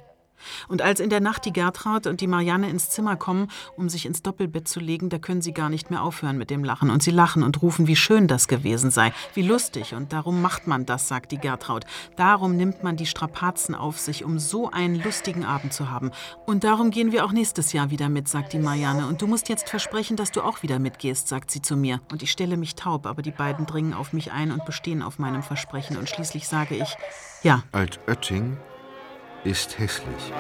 [0.69, 4.07] Und als in der Nacht die Gertraud und die Marianne ins Zimmer kommen, um sich
[4.07, 6.91] ins Doppelbett zu legen, da können sie gar nicht mehr aufhören mit dem Lachen.
[6.91, 9.95] Und sie lachen und rufen, wie schön das gewesen sei, wie lustig.
[9.95, 11.85] Und darum macht man das, sagt die Gertraud.
[12.17, 16.11] Darum nimmt man die Strapazen auf sich, um so einen lustigen Abend zu haben.
[16.47, 19.07] Und darum gehen wir auch nächstes Jahr wieder mit, sagt die Marianne.
[19.07, 22.01] Und du musst jetzt versprechen, dass du auch wieder mitgehst, sagt sie zu mir.
[22.11, 25.19] Und ich stelle mich taub, aber die beiden dringen auf mich ein und bestehen auf
[25.19, 25.97] meinem Versprechen.
[25.97, 26.97] Und schließlich sage ich,
[27.43, 27.63] ja.
[27.73, 28.57] Altötting
[29.47, 30.33] ist hässlich.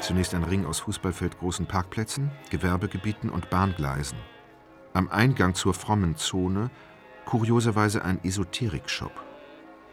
[0.00, 4.18] Zunächst ein Ring aus fußballfeldgroßen Parkplätzen, Gewerbegebieten und Bahngleisen.
[4.92, 6.68] Am Eingang zur frommen Zone
[7.26, 9.12] kurioserweise ein Esoterik-Shop.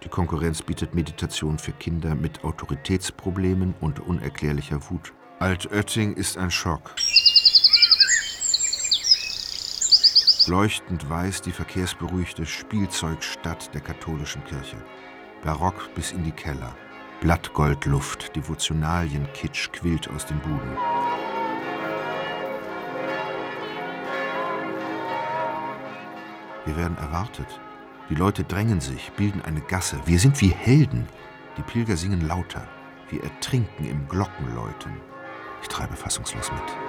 [0.04, 5.14] Die Konkurrenz bietet Meditation für Kinder mit Autoritätsproblemen und unerklärlicher Wut.
[5.38, 6.96] Altötting ist ein Schock.
[10.48, 14.78] Leuchtend weiß die verkehrsberuhigte Spielzeugstadt der katholischen Kirche.
[15.44, 16.74] Barock bis in die Keller.
[17.20, 20.78] Blattgoldluft, Devotionalienkitsch quillt aus den Buden.
[26.64, 27.60] Wir werden erwartet.
[28.10, 30.00] Die Leute drängen sich, bilden eine Gasse.
[30.06, 31.10] Wir sind wie Helden.
[31.58, 32.66] Die Pilger singen lauter.
[33.10, 34.94] Wir ertrinken im Glockenläuten.
[35.62, 36.87] Ich treibe fassungslos mit.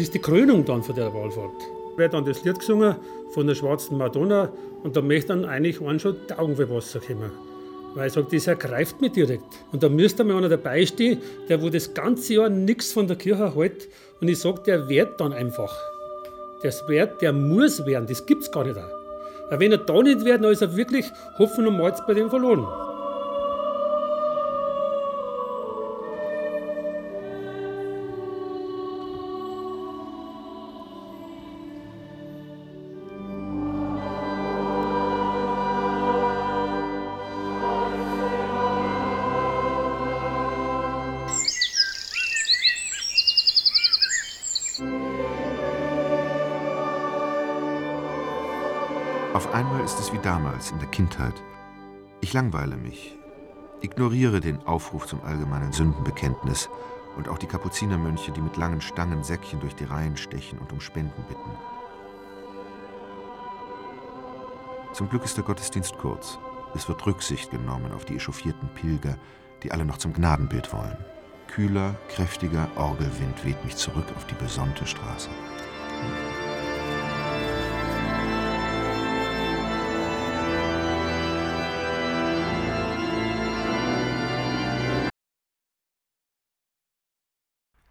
[0.00, 1.50] Ist die Krönung dann von der Wallfahrt.
[1.96, 2.96] Wird dann das Lied gesungen
[3.32, 4.50] von der schwarzen Madonna
[4.82, 7.30] und da möchte dann eigentlich einen schon die Augen für Wasser kommen.
[7.94, 9.44] Weil ich sage, das ergreift mich direkt.
[9.72, 13.16] Und da müsste mal einer dabei stehen, der wo das ganze Jahr nichts von der
[13.16, 13.88] Kirche hält.
[14.20, 15.76] Und ich sage, der wird dann einfach.
[16.62, 18.76] Das wird, der muss werden, das gibt es gar nicht.
[18.76, 19.00] Auch.
[19.50, 21.06] Weil wenn er da nicht wird, dann ist er wirklich
[21.38, 22.89] Hoffen und Malz bei dem verloren.
[49.70, 51.44] Einmal ist es wie damals in der Kindheit.
[52.20, 53.16] Ich langweile mich.
[53.82, 56.68] Ignoriere den Aufruf zum allgemeinen Sündenbekenntnis
[57.16, 60.80] und auch die Kapuzinermönche, die mit langen Stangen Säckchen durch die Reihen stechen und um
[60.80, 61.50] Spenden bitten.
[64.92, 66.40] Zum Glück ist der Gottesdienst kurz.
[66.74, 69.14] Es wird Rücksicht genommen auf die echauffierten Pilger,
[69.62, 70.98] die alle noch zum Gnadenbild wollen.
[71.46, 75.30] Kühler, kräftiger Orgelwind weht mich zurück auf die besonnte Straße.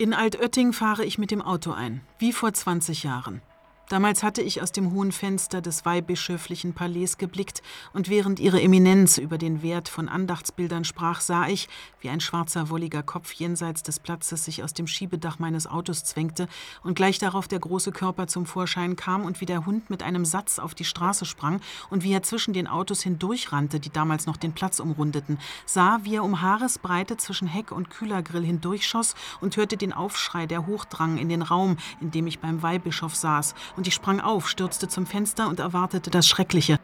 [0.01, 3.41] In Altötting fahre ich mit dem Auto ein, wie vor 20 Jahren.
[3.89, 9.17] Damals hatte ich aus dem hohen Fenster des weihbischöflichen Palais geblickt, und während ihre Eminenz
[9.17, 11.67] über den Wert von Andachtsbildern sprach, sah ich,
[11.99, 16.47] wie ein schwarzer, wolliger Kopf jenseits des Platzes sich aus dem Schiebedach meines Autos zwängte
[16.83, 20.23] und gleich darauf der große Körper zum Vorschein kam und wie der Hund mit einem
[20.23, 21.59] Satz auf die Straße sprang
[21.89, 26.15] und wie er zwischen den Autos hindurchrannte, die damals noch den Platz umrundeten, sah, wie
[26.15, 31.27] er um Haaresbreite zwischen Heck und Kühlergrill hindurchschoss und hörte den Aufschrei, der hochdrang in
[31.27, 35.47] den Raum, in dem ich beim Weihbischof saß, und ich sprang auf, stürzte zum Fenster
[35.47, 36.81] und erwartete das Schreckliche.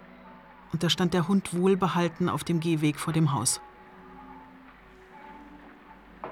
[0.71, 3.59] Und da stand der Hund wohlbehalten auf dem Gehweg vor dem Haus.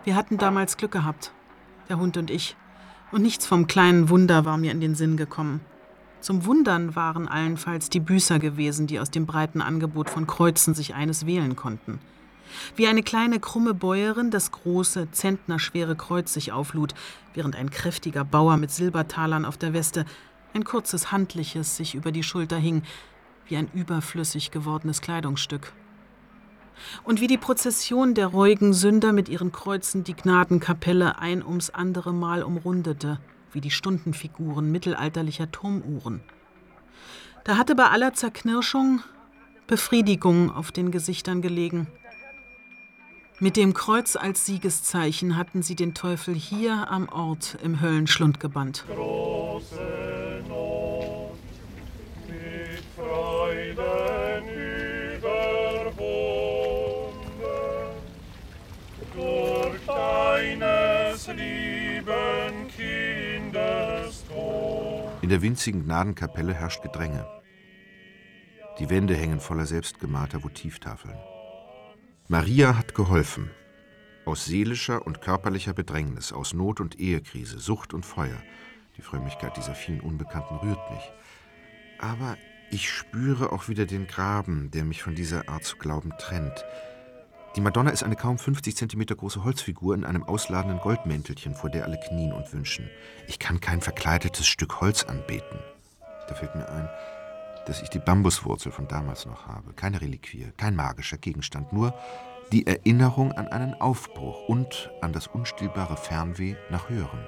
[0.05, 1.33] Wir hatten damals Glück gehabt,
[1.89, 2.55] der Hund und ich,
[3.11, 5.59] und nichts vom kleinen Wunder war mir in den Sinn gekommen.
[6.21, 10.95] Zum Wundern waren allenfalls die Büßer gewesen, die aus dem breiten Angebot von Kreuzen sich
[10.95, 11.99] eines wählen konnten.
[12.77, 16.95] Wie eine kleine krumme Bäuerin das große, zentnerschwere Kreuz sich auflud,
[17.33, 20.05] während ein kräftiger Bauer mit Silbertalern auf der Weste
[20.53, 22.83] ein kurzes handliches sich über die Schulter hing,
[23.47, 25.73] wie ein überflüssig gewordenes Kleidungsstück.
[27.03, 32.13] Und wie die Prozession der reuigen Sünder mit ihren Kreuzen die Gnadenkapelle ein ums andere
[32.13, 33.19] Mal umrundete,
[33.51, 36.21] wie die Stundenfiguren mittelalterlicher Turmuhren.
[37.43, 39.01] Da hatte bei aller Zerknirschung
[39.67, 41.87] Befriedigung auf den Gesichtern gelegen.
[43.39, 48.85] Mit dem Kreuz als Siegeszeichen hatten sie den Teufel hier am Ort im Höllenschlund gebannt.
[65.33, 67.27] Der winzigen Gnadenkapelle herrscht Gedränge.
[68.77, 71.17] Die Wände hängen voller selbstgemalter Votivtafeln.
[72.27, 73.49] Maria hat geholfen.
[74.25, 78.37] Aus seelischer und körperlicher Bedrängnis, aus Not und Ehekrise, Sucht und Feuer.
[78.95, 81.11] Die Frömmigkeit dieser vielen Unbekannten rührt mich.
[81.97, 82.37] Aber
[82.69, 86.63] ich spüre auch wieder den Graben, der mich von dieser Art zu glauben trennt.
[87.55, 91.85] Die Madonna ist eine kaum 50 Zentimeter große Holzfigur in einem ausladenden Goldmäntelchen, vor der
[91.85, 92.89] alle knien und wünschen.
[93.27, 95.59] Ich kann kein verkleidetes Stück Holz anbeten.
[96.27, 96.89] Da fällt mir ein,
[97.67, 99.73] dass ich die Bambuswurzel von damals noch habe.
[99.73, 101.93] Keine Reliquie, kein magischer Gegenstand, nur
[102.51, 107.19] die Erinnerung an einen Aufbruch und an das unstillbare Fernweh nach Höherem.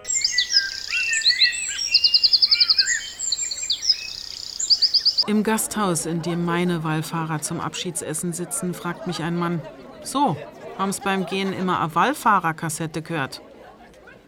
[5.28, 9.62] Im Gasthaus, in dem meine Wallfahrer zum Abschiedsessen sitzen, fragt mich ein Mann:
[10.06, 10.38] So,
[10.78, 13.42] haben's beim Gehen immer eine Wallfahrerkassette gehört?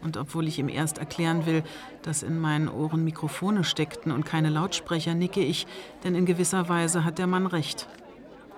[0.02, 1.64] Und obwohl ich ihm erst erklären will,
[2.02, 5.68] dass in meinen Ohren Mikrofone steckten und keine Lautsprecher, nicke ich,
[6.04, 7.88] denn in gewisser Weise hat der Mann recht.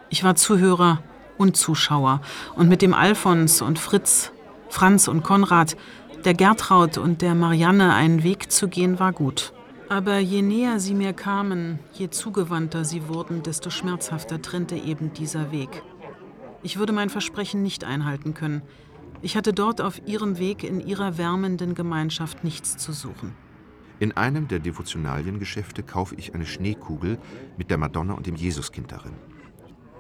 [0.08, 1.04] Ich war Zuhörer
[1.38, 2.22] und Zuschauer
[2.56, 4.32] und mit dem Alfons und Fritz,
[4.70, 5.76] Franz und Konrad,
[6.24, 9.52] der Gertraud und der Marianne einen Weg zu gehen, war gut.
[9.90, 15.52] Aber je näher sie mir kamen, je zugewandter sie wurden, desto schmerzhafter trennte eben dieser
[15.52, 15.84] Weg.
[16.62, 18.62] Ich würde mein Versprechen nicht einhalten können.
[19.22, 23.34] Ich hatte dort auf ihrem Weg in ihrer wärmenden Gemeinschaft nichts zu suchen.
[24.00, 27.18] In einem der Devotionaliengeschäfte kaufe ich eine Schneekugel
[27.58, 29.14] mit der Madonna und dem Jesuskind darin.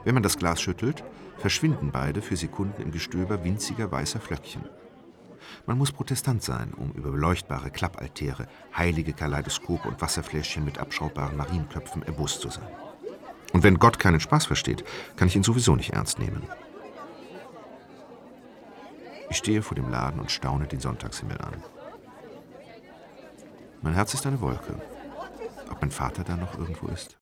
[0.06, 1.04] Wenn man das Glas schüttelt,
[1.38, 4.64] verschwinden beide für Sekunden im Gestöber winziger weißer Flöckchen.
[5.66, 12.04] Man muss Protestant sein, um über beleuchtbare Klappaltäre, heilige Kaleidoskope und Wasserfläschchen mit abschaubbaren Marienköpfen
[12.04, 12.68] erbost zu sein.
[13.54, 14.84] Und wenn Gott keinen Spaß versteht,
[15.16, 16.44] kann ich ihn sowieso nicht ernst nehmen.
[19.30, 21.64] Ich stehe vor dem Laden und staune den Sonntagshimmel an.
[23.82, 24.76] Mein Herz ist eine Wolke.
[25.70, 27.18] Ob mein Vater da noch irgendwo ist?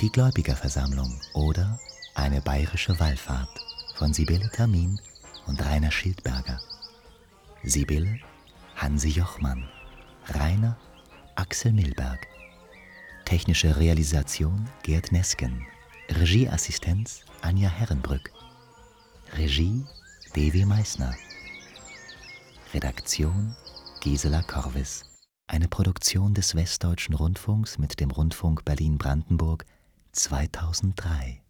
[0.00, 1.80] Die Gläubigerversammlung oder
[2.14, 3.48] eine bayerische Wallfahrt
[3.96, 5.00] von Sibylle Termin
[5.46, 6.60] und Rainer Schildberger.
[7.64, 8.20] Sibylle
[8.78, 9.68] Hansi Jochmann.
[10.28, 10.76] Rainer
[11.34, 12.28] Axel Milberg.
[13.24, 15.66] Technische Realisation Gerd Nesken.
[16.10, 18.30] Regieassistenz Anja Herrenbrück.
[19.36, 19.84] Regie
[20.36, 21.12] Devi Meissner.
[22.72, 23.56] Redaktion
[24.00, 25.02] Gisela Korvis.
[25.48, 29.66] Eine Produktion des Westdeutschen Rundfunks mit dem Rundfunk Berlin-Brandenburg
[30.12, 31.42] 2003.